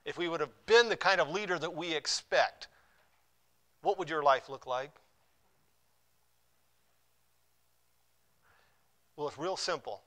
If 0.06 0.18
we 0.18 0.28
would 0.28 0.40
have 0.40 0.52
been 0.66 0.90
the 0.90 0.96
kind 0.96 1.22
of 1.22 1.30
leader 1.30 1.58
that 1.60 1.76
we 1.76 1.94
expect, 1.94 2.68
what 3.82 3.98
would 4.00 4.10
your 4.10 4.24
life 4.24 4.50
look 4.50 4.66
like? 4.66 4.92
Well, 9.16 9.28
it's 9.28 9.38
real 9.38 9.58
simple. 9.58 10.02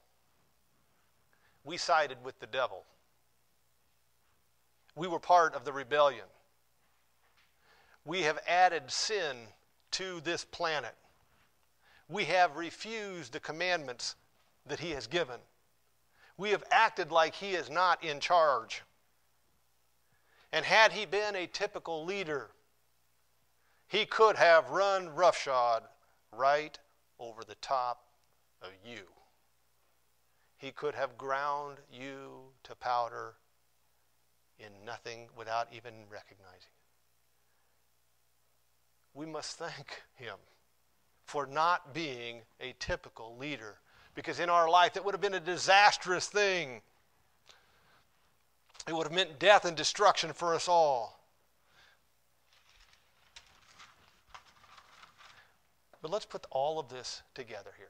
We 1.64 1.76
sided 1.76 2.18
with 2.24 2.38
the 2.40 2.46
devil. 2.46 2.84
We 4.96 5.08
were 5.08 5.18
part 5.18 5.54
of 5.54 5.64
the 5.64 5.72
rebellion. 5.72 6.26
We 8.04 8.22
have 8.22 8.38
added 8.46 8.90
sin 8.90 9.36
to 9.92 10.20
this 10.20 10.44
planet. 10.44 10.94
We 12.08 12.24
have 12.24 12.56
refused 12.56 13.32
the 13.32 13.40
commandments 13.40 14.16
that 14.66 14.80
he 14.80 14.90
has 14.90 15.06
given. 15.06 15.38
We 16.36 16.50
have 16.50 16.64
acted 16.70 17.12
like 17.12 17.34
he 17.34 17.52
is 17.52 17.70
not 17.70 18.02
in 18.02 18.20
charge. 18.20 18.82
And 20.54 20.64
had 20.64 20.92
he 20.92 21.04
been 21.04 21.34
a 21.34 21.48
typical 21.48 22.04
leader, 22.04 22.52
he 23.88 24.06
could 24.06 24.36
have 24.36 24.70
run 24.70 25.08
roughshod 25.08 25.82
right 26.30 26.78
over 27.18 27.42
the 27.42 27.56
top 27.56 28.04
of 28.62 28.68
you. 28.86 29.02
He 30.56 30.70
could 30.70 30.94
have 30.94 31.18
ground 31.18 31.78
you 31.92 32.52
to 32.62 32.76
powder 32.76 33.34
in 34.60 34.70
nothing 34.86 35.26
without 35.36 35.66
even 35.72 35.92
recognizing 36.08 36.54
it. 36.60 36.68
We 39.12 39.26
must 39.26 39.58
thank 39.58 40.02
him 40.14 40.36
for 41.26 41.46
not 41.46 41.92
being 41.92 42.42
a 42.60 42.76
typical 42.78 43.36
leader 43.36 43.78
because 44.14 44.38
in 44.38 44.48
our 44.48 44.70
life 44.70 44.96
it 44.96 45.04
would 45.04 45.14
have 45.14 45.20
been 45.20 45.34
a 45.34 45.40
disastrous 45.40 46.28
thing 46.28 46.80
it 48.86 48.94
would 48.94 49.06
have 49.06 49.12
meant 49.12 49.38
death 49.38 49.64
and 49.64 49.76
destruction 49.76 50.32
for 50.32 50.54
us 50.54 50.68
all. 50.68 51.20
But 56.02 56.10
let's 56.10 56.26
put 56.26 56.44
all 56.50 56.78
of 56.78 56.90
this 56.90 57.22
together 57.34 57.70
here. 57.78 57.88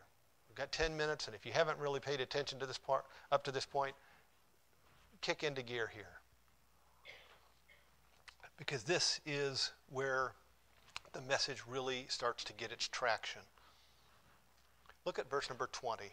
We've 0.49 0.57
got 0.57 0.71
10 0.71 0.97
minutes, 0.97 1.27
and 1.27 1.35
if 1.35 1.45
you 1.45 1.53
haven't 1.53 1.81
really 1.81 1.99
paid 1.99 2.21
attention 2.21 2.61
to 2.61 2.67
this 2.67 2.79
part 2.79 3.05
up 3.33 3.43
to 3.45 3.51
this 3.51 3.67
point, 3.67 3.97
kick 5.21 5.43
into 5.43 5.63
gear 5.63 5.91
here. 5.93 6.21
Because 8.57 8.85
this 8.85 9.21
is 9.27 9.73
where 9.91 10.33
the 11.13 11.23
message 11.23 11.63
really 11.67 12.07
starts 12.09 12.45
to 12.45 12.53
get 12.53 12.71
its 12.71 12.87
traction. 12.87 13.43
Look 15.05 15.19
at 15.19 15.29
verse 15.29 15.49
number 15.51 15.69
20. 15.73 16.05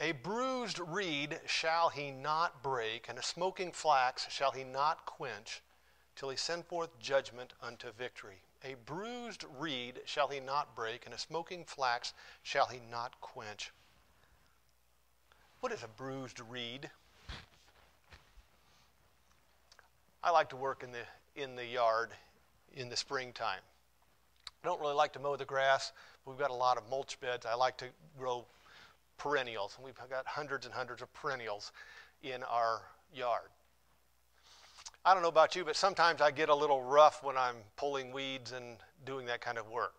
A 0.00 0.12
bruised 0.12 0.78
reed 0.78 1.40
shall 1.46 1.88
he 1.88 2.12
not 2.12 2.62
break, 2.62 3.08
and 3.08 3.18
a 3.18 3.22
smoking 3.22 3.72
flax 3.72 4.30
shall 4.30 4.52
he 4.52 4.62
not 4.62 5.06
quench, 5.06 5.60
till 6.14 6.30
he 6.30 6.36
send 6.36 6.66
forth 6.66 6.98
judgment 7.00 7.52
unto 7.60 7.90
victory. 7.90 8.42
A 8.64 8.74
bruised 8.74 9.44
reed 9.58 10.00
shall 10.04 10.28
he 10.28 10.38
not 10.38 10.76
break, 10.76 11.04
and 11.04 11.14
a 11.14 11.18
smoking 11.18 11.64
flax 11.64 12.14
shall 12.42 12.66
he 12.66 12.78
not 12.90 13.20
quench. 13.20 13.72
What 15.60 15.72
is 15.72 15.82
a 15.82 15.88
bruised 15.88 16.40
reed? 16.48 16.90
I 20.22 20.30
like 20.30 20.48
to 20.50 20.56
work 20.56 20.84
in 20.84 20.92
the, 20.92 21.04
in 21.34 21.56
the 21.56 21.66
yard 21.66 22.10
in 22.72 22.88
the 22.88 22.96
springtime. 22.96 23.60
I 24.62 24.66
don't 24.66 24.80
really 24.80 24.94
like 24.94 25.12
to 25.14 25.18
mow 25.18 25.36
the 25.36 25.44
grass. 25.44 25.92
We've 26.24 26.38
got 26.38 26.50
a 26.50 26.54
lot 26.54 26.76
of 26.76 26.88
mulch 26.88 27.18
beds. 27.20 27.46
I 27.46 27.54
like 27.54 27.76
to 27.78 27.86
grow 28.16 28.44
perennials, 29.18 29.74
and 29.76 29.84
we've 29.84 29.98
got 30.08 30.26
hundreds 30.26 30.64
and 30.64 30.74
hundreds 30.74 31.02
of 31.02 31.12
perennials 31.12 31.72
in 32.22 32.42
our 32.44 32.82
yard. 33.12 33.50
I 35.04 35.14
don't 35.14 35.22
know 35.22 35.28
about 35.28 35.56
you, 35.56 35.64
but 35.64 35.76
sometimes 35.76 36.20
I 36.20 36.30
get 36.30 36.48
a 36.48 36.54
little 36.54 36.82
rough 36.82 37.22
when 37.22 37.36
I'm 37.36 37.56
pulling 37.76 38.12
weeds 38.12 38.52
and 38.52 38.76
doing 39.04 39.26
that 39.26 39.40
kind 39.40 39.58
of 39.58 39.68
work. 39.70 39.94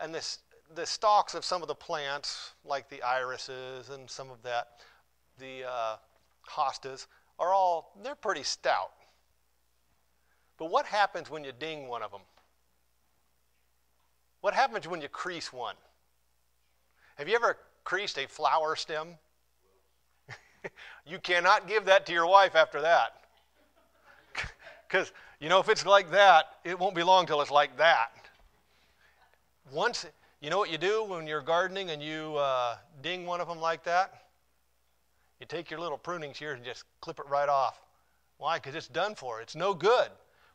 And 0.00 0.14
this, 0.14 0.40
the 0.74 0.84
stalks 0.84 1.34
of 1.34 1.44
some 1.44 1.62
of 1.62 1.68
the 1.68 1.74
plants, 1.74 2.52
like 2.64 2.88
the 2.88 3.02
irises 3.02 3.90
and 3.90 4.10
some 4.10 4.30
of 4.30 4.42
that, 4.42 4.80
the 5.38 5.64
uh, 5.68 5.96
hostas, 6.50 7.06
are 7.38 7.52
all, 7.52 7.92
they're 8.02 8.14
pretty 8.14 8.42
stout. 8.42 8.92
But 10.58 10.70
what 10.70 10.86
happens 10.86 11.30
when 11.30 11.44
you 11.44 11.52
ding 11.58 11.88
one 11.88 12.02
of 12.02 12.10
them? 12.10 12.22
What 14.40 14.54
happens 14.54 14.86
when 14.88 15.00
you 15.00 15.08
crease 15.08 15.52
one? 15.52 15.76
Have 17.16 17.28
you 17.28 17.34
ever 17.34 17.56
creased 17.84 18.18
a 18.18 18.28
flower 18.28 18.76
stem? 18.76 19.14
you 21.06 21.18
cannot 21.18 21.66
give 21.66 21.86
that 21.86 22.04
to 22.06 22.12
your 22.12 22.26
wife 22.26 22.54
after 22.54 22.80
that. 22.82 23.14
Because, 24.88 25.10
you 25.40 25.48
know, 25.48 25.58
if 25.58 25.68
it's 25.68 25.84
like 25.84 26.12
that, 26.12 26.44
it 26.62 26.78
won't 26.78 26.94
be 26.94 27.02
long 27.02 27.26
till 27.26 27.40
it's 27.40 27.50
like 27.50 27.76
that. 27.76 28.12
Once, 29.72 30.06
you 30.40 30.48
know 30.48 30.58
what 30.58 30.70
you 30.70 30.78
do 30.78 31.02
when 31.02 31.26
you're 31.26 31.42
gardening 31.42 31.90
and 31.90 32.00
you 32.00 32.36
uh, 32.36 32.76
ding 33.02 33.26
one 33.26 33.40
of 33.40 33.48
them 33.48 33.58
like 33.58 33.82
that? 33.82 34.26
You 35.40 35.46
take 35.46 35.72
your 35.72 35.80
little 35.80 35.98
pruning 35.98 36.32
shears 36.32 36.54
and 36.54 36.64
just 36.64 36.84
clip 37.00 37.18
it 37.18 37.26
right 37.28 37.48
off. 37.48 37.80
Why? 38.38 38.58
Because 38.58 38.76
it's 38.76 38.86
done 38.86 39.16
for. 39.16 39.40
It's 39.40 39.56
no 39.56 39.74
good. 39.74 40.08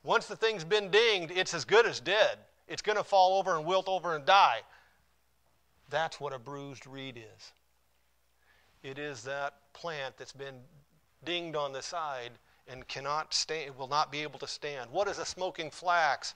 Once 0.04 0.28
the 0.28 0.38
thing's 0.38 0.64
been 0.64 0.90
dinged, 0.90 1.34
it's 1.36 1.54
as 1.54 1.66
good 1.66 1.86
as 1.86 2.00
dead. 2.00 2.38
It's 2.70 2.82
going 2.82 2.98
to 2.98 3.04
fall 3.04 3.38
over 3.38 3.58
and 3.58 3.66
wilt 3.66 3.90
over 3.90 4.16
and 4.16 4.26
die. 4.26 4.62
That's 5.92 6.20
what 6.20 6.34
a 6.34 6.40
bruised 6.40 6.88
reed 6.88 7.18
is. 7.18 7.52
It 8.82 8.98
is 8.98 9.24
that 9.24 9.54
plant 9.74 10.18
that's 10.18 10.32
been 10.32 10.56
dinged 11.24 11.56
on 11.56 11.74
the 11.74 11.82
side 11.82 12.32
and 12.68 12.88
cannot 12.88 13.34
stand, 13.34 13.78
will 13.78 13.88
not 13.88 14.12
be 14.12 14.24
able 14.24 14.40
to 14.40 14.48
stand. 14.48 14.90
What 14.90 15.08
is 15.08 15.20
a 15.20 15.26
smoking 15.26 15.70
flax? 15.70 16.34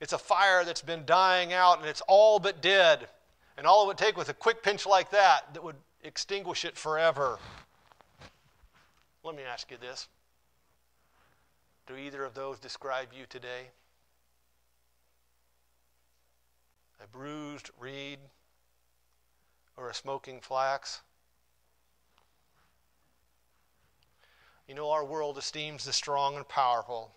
It's 0.00 0.12
a 0.12 0.18
fire 0.18 0.64
that's 0.64 0.82
been 0.82 1.04
dying 1.06 1.52
out 1.52 1.80
and 1.80 1.88
it's 1.88 2.02
all 2.06 2.38
but 2.38 2.60
dead. 2.60 3.08
And 3.56 3.66
all 3.66 3.84
it 3.84 3.86
would 3.86 3.98
take 3.98 4.16
was 4.16 4.28
a 4.28 4.34
quick 4.34 4.62
pinch 4.62 4.86
like 4.86 5.10
that 5.10 5.54
that 5.54 5.64
would 5.64 5.76
extinguish 6.02 6.64
it 6.64 6.76
forever. 6.76 7.38
Let 9.24 9.34
me 9.34 9.42
ask 9.42 9.70
you 9.70 9.78
this 9.80 10.08
Do 11.86 11.96
either 11.96 12.22
of 12.22 12.34
those 12.34 12.58
describe 12.58 13.08
you 13.18 13.24
today? 13.28 13.70
A 17.02 17.06
bruised 17.06 17.70
reed, 17.80 18.18
or 19.76 19.88
a 19.88 19.94
smoking 19.94 20.40
flax. 20.40 21.00
You 24.68 24.74
know, 24.74 24.90
our 24.90 25.04
world 25.04 25.36
esteems 25.36 25.84
the 25.84 25.92
strong 25.92 26.36
and 26.36 26.48
powerful, 26.48 27.12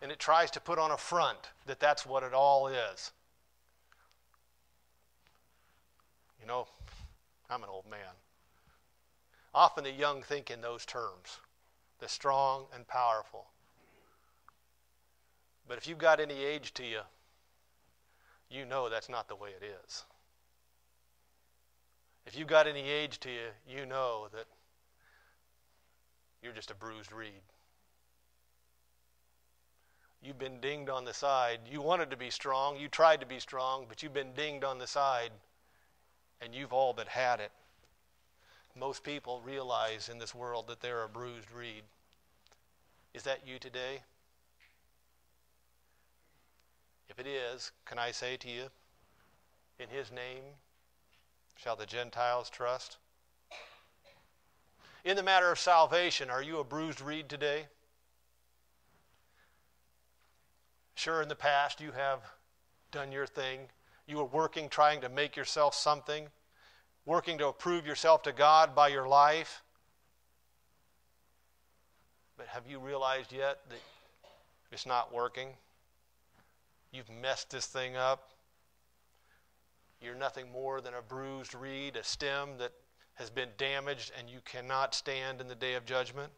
and 0.00 0.10
it 0.10 0.18
tries 0.18 0.50
to 0.52 0.60
put 0.60 0.78
on 0.78 0.90
a 0.90 0.96
front 0.96 1.50
that 1.66 1.80
that's 1.80 2.06
what 2.06 2.22
it 2.22 2.32
all 2.32 2.68
is. 2.68 3.12
You 6.40 6.46
know, 6.46 6.66
I'm 7.50 7.62
an 7.62 7.68
old 7.68 7.84
man. 7.90 8.14
Often 9.54 9.84
the 9.84 9.90
young 9.90 10.22
think 10.22 10.50
in 10.50 10.60
those 10.60 10.86
terms 10.86 11.40
the 11.98 12.08
strong 12.08 12.64
and 12.74 12.86
powerful. 12.88 13.48
But 15.68 15.78
if 15.78 15.86
you've 15.86 15.98
got 15.98 16.18
any 16.18 16.42
age 16.42 16.72
to 16.74 16.84
you, 16.84 17.00
you 18.48 18.64
know 18.64 18.88
that's 18.88 19.08
not 19.08 19.28
the 19.28 19.36
way 19.36 19.50
it 19.50 19.62
is. 19.62 20.04
If 22.30 22.38
you've 22.38 22.46
got 22.46 22.68
any 22.68 22.88
age 22.88 23.18
to 23.20 23.28
you, 23.28 23.48
you 23.68 23.86
know 23.86 24.28
that 24.32 24.44
you're 26.40 26.52
just 26.52 26.70
a 26.70 26.76
bruised 26.76 27.10
reed. 27.10 27.42
You've 30.22 30.38
been 30.38 30.60
dinged 30.60 30.90
on 30.90 31.04
the 31.04 31.12
side. 31.12 31.58
You 31.68 31.80
wanted 31.80 32.08
to 32.12 32.16
be 32.16 32.30
strong. 32.30 32.76
You 32.76 32.86
tried 32.86 33.18
to 33.18 33.26
be 33.26 33.40
strong, 33.40 33.86
but 33.88 34.00
you've 34.00 34.14
been 34.14 34.32
dinged 34.32 34.62
on 34.62 34.78
the 34.78 34.86
side, 34.86 35.32
and 36.40 36.54
you've 36.54 36.72
all 36.72 36.92
but 36.92 37.08
had 37.08 37.40
it. 37.40 37.50
Most 38.78 39.02
people 39.02 39.42
realize 39.44 40.08
in 40.08 40.20
this 40.20 40.32
world 40.32 40.68
that 40.68 40.80
they're 40.80 41.02
a 41.02 41.08
bruised 41.08 41.50
reed. 41.50 41.82
Is 43.12 43.24
that 43.24 43.40
you 43.44 43.58
today? 43.58 44.02
If 47.08 47.18
it 47.18 47.26
is, 47.26 47.72
can 47.86 47.98
I 47.98 48.12
say 48.12 48.36
to 48.36 48.48
you, 48.48 48.66
in 49.80 49.88
his 49.88 50.12
name 50.12 50.44
shall 51.62 51.76
the 51.76 51.86
Gentiles 51.86 52.48
trust? 52.48 52.96
In 55.04 55.16
the 55.16 55.22
matter 55.22 55.50
of 55.50 55.58
salvation, 55.58 56.30
are 56.30 56.42
you 56.42 56.58
a 56.58 56.64
bruised 56.64 57.00
reed 57.00 57.28
today? 57.28 57.66
Sure, 60.94 61.20
in 61.20 61.28
the 61.28 61.34
past 61.34 61.80
you 61.80 61.92
have 61.92 62.20
done 62.92 63.12
your 63.12 63.26
thing. 63.26 63.60
You 64.06 64.16
were 64.18 64.24
working, 64.24 64.68
trying 64.68 65.02
to 65.02 65.08
make 65.08 65.36
yourself 65.36 65.74
something, 65.74 66.28
working 67.04 67.38
to 67.38 67.52
prove 67.52 67.86
yourself 67.86 68.22
to 68.22 68.32
God 68.32 68.74
by 68.74 68.88
your 68.88 69.06
life. 69.06 69.62
But 72.36 72.46
have 72.48 72.66
you 72.66 72.78
realized 72.78 73.32
yet 73.32 73.60
that 73.68 73.80
it's 74.72 74.86
not 74.86 75.12
working? 75.12 75.48
You've 76.90 77.10
messed 77.10 77.50
this 77.50 77.66
thing 77.66 77.96
up. 77.96 78.29
You're 80.00 80.14
nothing 80.14 80.50
more 80.50 80.80
than 80.80 80.94
a 80.94 81.02
bruised 81.02 81.54
reed, 81.54 81.96
a 81.96 82.04
stem 82.04 82.56
that 82.58 82.72
has 83.14 83.28
been 83.28 83.50
damaged, 83.58 84.12
and 84.18 84.30
you 84.30 84.40
cannot 84.44 84.94
stand 84.94 85.40
in 85.40 85.48
the 85.48 85.54
day 85.54 85.74
of 85.74 85.84
judgment. 85.84 86.32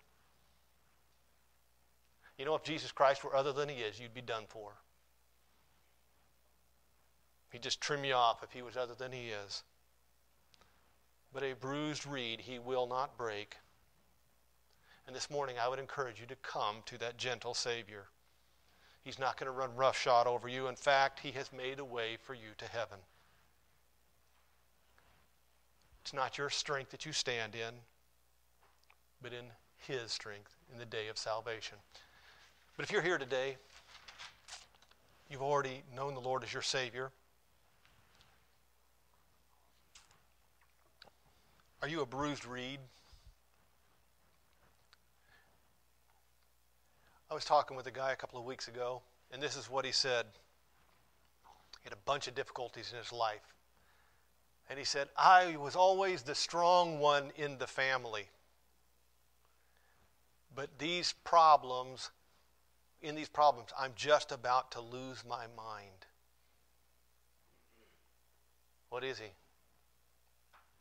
You 2.38 2.44
know, 2.44 2.56
if 2.56 2.64
Jesus 2.64 2.90
Christ 2.90 3.22
were 3.22 3.36
other 3.36 3.52
than 3.52 3.68
he 3.68 3.76
is, 3.76 4.00
you'd 4.00 4.14
be 4.14 4.20
done 4.20 4.44
for. 4.48 4.72
He'd 7.50 7.62
just 7.62 7.80
trim 7.80 8.04
you 8.04 8.14
off 8.14 8.42
if 8.42 8.50
he 8.50 8.62
was 8.62 8.76
other 8.76 8.94
than 8.94 9.12
he 9.12 9.28
is. 9.28 9.62
But 11.32 11.44
a 11.44 11.52
bruised 11.54 12.06
reed 12.06 12.40
he 12.40 12.58
will 12.58 12.86
not 12.86 13.16
break. 13.16 13.56
And 15.06 15.14
this 15.14 15.30
morning 15.30 15.56
I 15.62 15.68
would 15.68 15.78
encourage 15.78 16.20
you 16.20 16.26
to 16.26 16.36
come 16.36 16.76
to 16.86 16.98
that 16.98 17.18
gentle 17.18 17.54
Savior. 17.54 18.06
He's 19.02 19.18
not 19.18 19.38
going 19.38 19.46
to 19.46 19.56
run 19.56 19.74
roughshod 19.76 20.26
over 20.26 20.48
you. 20.48 20.68
In 20.68 20.76
fact, 20.76 21.20
he 21.20 21.32
has 21.32 21.52
made 21.52 21.78
a 21.78 21.84
way 21.84 22.16
for 22.22 22.34
you 22.34 22.50
to 22.58 22.66
heaven. 22.66 22.98
It's 26.12 26.18
not 26.18 26.36
your 26.36 26.50
strength 26.50 26.90
that 26.90 27.06
you 27.06 27.12
stand 27.14 27.54
in, 27.54 27.72
but 29.22 29.32
in 29.32 29.46
his 29.78 30.12
strength 30.12 30.54
in 30.70 30.78
the 30.78 30.84
day 30.84 31.08
of 31.08 31.16
salvation. 31.16 31.78
But 32.76 32.84
if 32.84 32.92
you're 32.92 33.00
here 33.00 33.16
today, 33.16 33.56
you've 35.30 35.40
already 35.40 35.82
known 35.96 36.12
the 36.12 36.20
Lord 36.20 36.44
as 36.44 36.52
your 36.52 36.60
Savior. 36.60 37.12
Are 41.80 41.88
you 41.88 42.02
a 42.02 42.06
bruised 42.06 42.44
reed? 42.44 42.80
I 47.30 47.32
was 47.32 47.46
talking 47.46 47.74
with 47.74 47.86
a 47.86 47.90
guy 47.90 48.12
a 48.12 48.16
couple 48.16 48.38
of 48.38 48.44
weeks 48.44 48.68
ago, 48.68 49.00
and 49.30 49.42
this 49.42 49.56
is 49.56 49.70
what 49.70 49.86
he 49.86 49.92
said. 49.92 50.26
He 51.82 51.84
had 51.84 51.94
a 51.94 52.04
bunch 52.04 52.28
of 52.28 52.34
difficulties 52.34 52.92
in 52.92 52.98
his 52.98 53.12
life. 53.12 53.51
And 54.70 54.78
he 54.78 54.84
said, 54.84 55.08
I 55.16 55.56
was 55.56 55.76
always 55.76 56.22
the 56.22 56.34
strong 56.34 56.98
one 56.98 57.30
in 57.36 57.58
the 57.58 57.66
family. 57.66 58.28
But 60.54 60.78
these 60.78 61.14
problems 61.24 62.10
in 63.02 63.14
these 63.14 63.28
problems, 63.28 63.70
I'm 63.78 63.92
just 63.96 64.32
about 64.32 64.70
to 64.72 64.80
lose 64.80 65.24
my 65.28 65.46
mind. 65.56 66.06
What 68.90 69.02
is 69.02 69.18
he? 69.18 69.32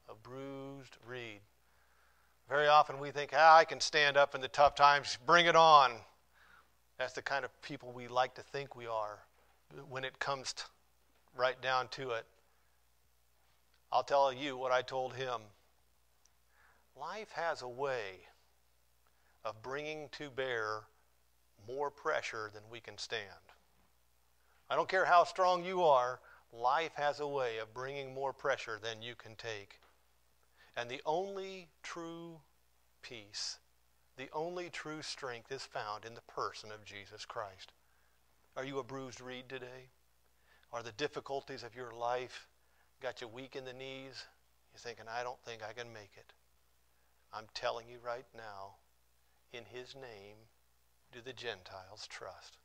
A 0.10 0.14
bruised 0.16 0.98
reed. 1.08 1.40
Very 2.48 2.68
often 2.68 3.00
we 3.00 3.12
think, 3.12 3.32
ah, 3.34 3.58
I 3.58 3.66
can 3.66 3.80
stand 3.80 4.18
up 4.18 4.36
in 4.36 4.42
the 4.42 4.48
tough 4.48 4.76
times, 4.76 5.18
bring 5.26 5.46
it 5.46 5.56
on. 5.56 5.94
That's 7.00 7.14
the 7.14 7.22
kind 7.22 7.44
of 7.44 7.62
people 7.62 7.92
we 7.92 8.08
like 8.08 8.36
to 8.36 8.42
think 8.42 8.76
we 8.76 8.86
are. 8.86 9.20
When 9.90 10.04
it 10.04 10.20
comes 10.20 10.54
right 11.36 11.60
down 11.62 11.88
to 11.92 12.12
it, 12.12 12.26
I'll 13.94 14.04
tell 14.04 14.32
you 14.32 14.56
what 14.56 14.72
I 14.72 14.82
told 14.82 15.14
him. 15.14 15.42
Life 17.00 17.32
has 17.34 17.62
a 17.62 17.68
way 17.68 18.22
of 19.44 19.62
bringing 19.62 20.10
to 20.14 20.30
bear 20.30 20.82
more 21.68 21.90
pressure 21.90 22.50
than 22.54 22.64
we 22.72 22.80
can 22.80 22.98
stand. 22.98 23.22
I 24.70 24.76
don't 24.76 24.88
care 24.88 25.06
how 25.06 25.26
strong 25.26 25.66
you 25.66 25.84
are, 25.84 26.20
life 26.54 26.94
has 26.96 27.20
a 27.20 27.28
way 27.28 27.58
of 27.58 27.74
bringing 27.74 28.14
more 28.14 28.34
pressure 28.34 28.80
than 28.82 29.02
you 29.02 29.16
can 29.16 29.36
take. 29.36 29.80
And 30.78 30.90
the 30.90 31.02
only 31.06 31.68
true 31.84 32.40
peace, 33.02 33.58
the 34.18 34.30
only 34.34 34.70
true 34.70 35.02
strength 35.02 35.52
is 35.52 35.64
found 35.66 36.06
in 36.06 36.14
the 36.14 36.22
person 36.22 36.72
of 36.72 36.86
Jesus 36.86 37.26
Christ. 37.26 37.74
Are 38.56 38.64
you 38.64 38.80
a 38.80 38.84
bruised 38.84 39.20
reed 39.20 39.50
today? 39.50 39.90
Are 40.72 40.84
the 40.84 40.94
difficulties 40.94 41.64
of 41.64 41.76
your 41.76 41.92
life 41.94 42.48
got 43.02 43.22
you 43.22 43.28
weak 43.28 43.56
in 43.56 43.66
the 43.66 43.74
knees? 43.74 44.26
You're 44.72 44.80
thinking, 44.80 45.06
I 45.10 45.24
don't 45.24 45.42
think 45.44 45.62
I 45.64 45.74
can 45.74 45.92
make 45.92 46.12
it. 46.16 46.34
I'm 47.34 47.46
telling 47.54 47.88
you 47.90 47.98
right 48.06 48.26
now, 48.36 48.76
in 49.54 49.64
His 49.66 49.96
name, 49.96 50.38
do 51.12 51.20
the 51.24 51.34
Gentiles 51.34 52.08
trust? 52.10 52.58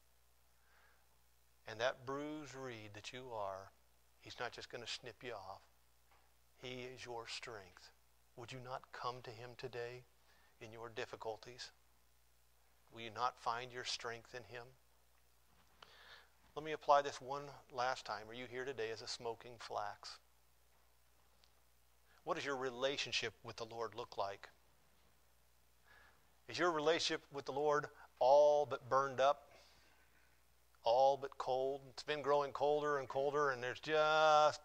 And 1.69 1.81
that 1.81 2.07
bruised 2.07 2.55
reed 2.55 2.91
that 2.95 3.13
you 3.13 3.25
are, 3.35 3.71
he's 4.21 4.39
not 4.39 4.53
just 4.53 4.71
going 4.71 4.85
to 4.85 4.91
snip 4.91 5.17
you 5.23 5.33
off. 5.33 5.63
He 6.63 6.87
is 6.95 7.05
your 7.05 7.27
strength. 7.27 7.91
Would 8.37 8.53
you 8.53 8.59
not 8.65 8.83
come 8.93 9.17
to 9.25 9.31
him 9.31 9.51
today 9.57 10.05
in 10.61 10.73
your 10.73 10.91
difficulties? 10.95 11.71
Will 12.93 13.01
you 13.01 13.11
not 13.15 13.41
find 13.41 13.73
your 13.73 13.85
strength 13.85 14.35
in 14.35 14.43
him? 14.45 14.65
Let 16.55 16.65
me 16.65 16.73
apply 16.73 17.03
this 17.03 17.21
one 17.21 17.45
last 17.73 18.05
time. 18.05 18.29
Are 18.31 18.35
you 18.35 18.47
here 18.51 18.65
today 18.65 18.91
as 18.93 19.03
a 19.03 19.09
smoking 19.09 19.53
flax? 19.59 20.19
What 22.27 22.35
does 22.35 22.45
your 22.45 22.57
relationship 22.57 23.35
with 23.45 23.55
the 23.55 23.67
Lord 23.67 23.95
look 23.95 24.19
like? 24.19 24.49
Is 26.49 26.59
your 26.59 26.73
relationship 26.73 27.23
with 27.33 27.45
the 27.45 27.53
Lord 27.53 27.87
all 28.19 28.67
but 28.67 28.91
burned 28.91 29.21
up, 29.21 29.45
all 30.83 31.17
but 31.17 31.39
cold. 31.39 31.83
It's 31.91 32.03
been 32.03 32.23
growing 32.23 32.51
colder 32.51 32.99
and 32.99 33.07
colder, 33.07 33.51
and 33.51 33.63
there's 33.63 33.79
just 33.79 34.61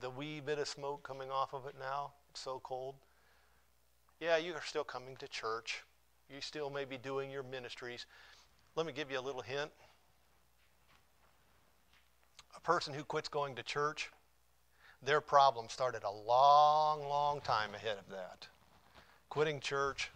the 0.00 0.10
wee 0.10 0.40
bit 0.44 0.58
of 0.58 0.66
smoke 0.66 1.06
coming 1.06 1.30
off 1.30 1.54
of 1.54 1.64
it 1.66 1.76
now. 1.78 2.10
It's 2.30 2.40
so 2.40 2.60
cold. 2.64 2.96
Yeah, 4.18 4.38
you 4.38 4.54
are 4.54 4.64
still 4.64 4.82
coming 4.82 5.14
to 5.18 5.28
church. 5.28 5.84
You 6.28 6.40
still 6.40 6.70
may 6.70 6.84
be 6.84 6.98
doing 6.98 7.30
your 7.30 7.44
ministries. 7.44 8.04
Let 8.74 8.84
me 8.84 8.92
give 8.92 9.12
you 9.12 9.20
a 9.20 9.22
little 9.22 9.42
hint. 9.42 9.70
A 12.56 12.60
person 12.62 12.94
who 12.94 13.04
quits 13.04 13.28
going 13.28 13.54
to 13.54 13.62
church, 13.62 14.10
their 15.06 15.20
problem 15.20 15.68
started 15.68 16.02
a 16.02 16.10
long, 16.10 17.00
long 17.08 17.40
time 17.40 17.74
ahead 17.74 17.96
of 17.96 18.08
that. 18.10 18.46
Quitting 19.28 19.60
church, 19.60 20.10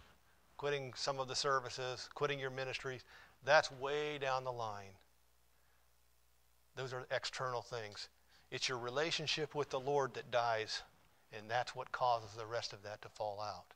quitting 0.57 0.93
some 0.95 1.19
of 1.19 1.27
the 1.27 1.35
services, 1.35 2.09
quitting 2.13 2.39
your 2.39 2.51
ministries, 2.51 3.03
that's 3.45 3.71
way 3.71 4.17
down 4.19 4.43
the 4.43 4.51
line. 4.51 4.93
Those 6.75 6.93
are 6.93 7.07
external 7.09 7.61
things. 7.61 8.09
It's 8.51 8.67
your 8.67 8.77
relationship 8.77 9.55
with 9.55 9.69
the 9.69 9.79
Lord 9.79 10.13
that 10.15 10.29
dies, 10.29 10.83
and 11.31 11.49
that's 11.49 11.73
what 11.73 11.91
causes 11.91 12.31
the 12.37 12.45
rest 12.45 12.73
of 12.73 12.83
that 12.83 13.01
to 13.01 13.09
fall 13.09 13.39
out. 13.41 13.73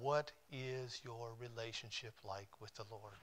What 0.00 0.32
is 0.52 1.00
your 1.04 1.30
relationship 1.40 2.14
like 2.24 2.48
with 2.60 2.74
the 2.76 2.84
Lord? 2.90 3.14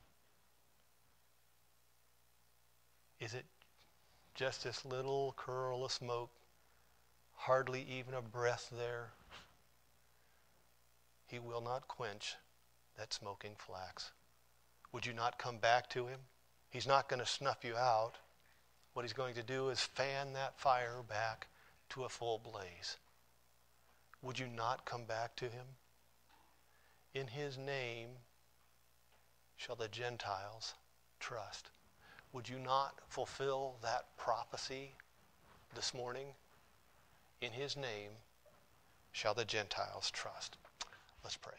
Is 3.20 3.34
it 3.34 3.46
just 4.36 4.64
this 4.64 4.86
little 4.86 5.34
curl 5.38 5.86
of 5.86 5.92
smoke, 5.92 6.32
hardly 7.34 7.86
even 7.90 8.14
a 8.14 8.22
breath 8.22 8.72
there? 8.76 9.12
He 11.28 11.40
will 11.40 11.62
not 11.62 11.88
quench 11.88 12.36
that 12.98 13.14
smoking 13.14 13.56
flax. 13.58 14.12
Would 14.92 15.06
you 15.06 15.14
not 15.14 15.40
come 15.40 15.58
back 15.58 15.90
to 15.92 16.08
him? 16.08 16.20
He's 16.70 16.88
not 16.88 17.10
going 17.10 17.20
to 17.20 17.26
snuff 17.26 17.64
you 17.64 17.76
out. 17.76 18.14
What 18.94 19.04
he's 19.04 19.14
going 19.14 19.36
to 19.36 19.44
do 19.44 19.70
is 19.70 19.80
fan 19.80 20.34
that 20.34 20.60
fire 20.60 21.02
back 21.08 21.48
to 21.90 22.04
a 22.04 22.10
full 22.10 22.40
blaze. 22.40 22.98
Would 24.22 24.40
you 24.40 24.48
not 24.48 24.86
come 24.86 25.06
back 25.06 25.36
to 25.38 25.46
him? 25.46 25.66
In 27.14 27.28
his 27.28 27.58
name 27.58 28.10
shall 29.58 29.76
the 29.76 29.88
Gentiles 29.88 30.74
trust. 31.20 31.70
Would 32.34 32.50
you 32.50 32.58
not 32.58 32.96
fulfill 33.08 33.76
that 33.84 34.18
prophecy 34.18 34.96
this 35.76 35.94
morning? 35.94 36.34
In 37.42 37.52
his 37.52 37.78
name 37.78 38.12
shall 39.12 39.36
the 39.36 39.46
Gentiles 39.46 40.10
trust. 40.10 40.58
Let's 41.24 41.38
pray. 41.38 41.54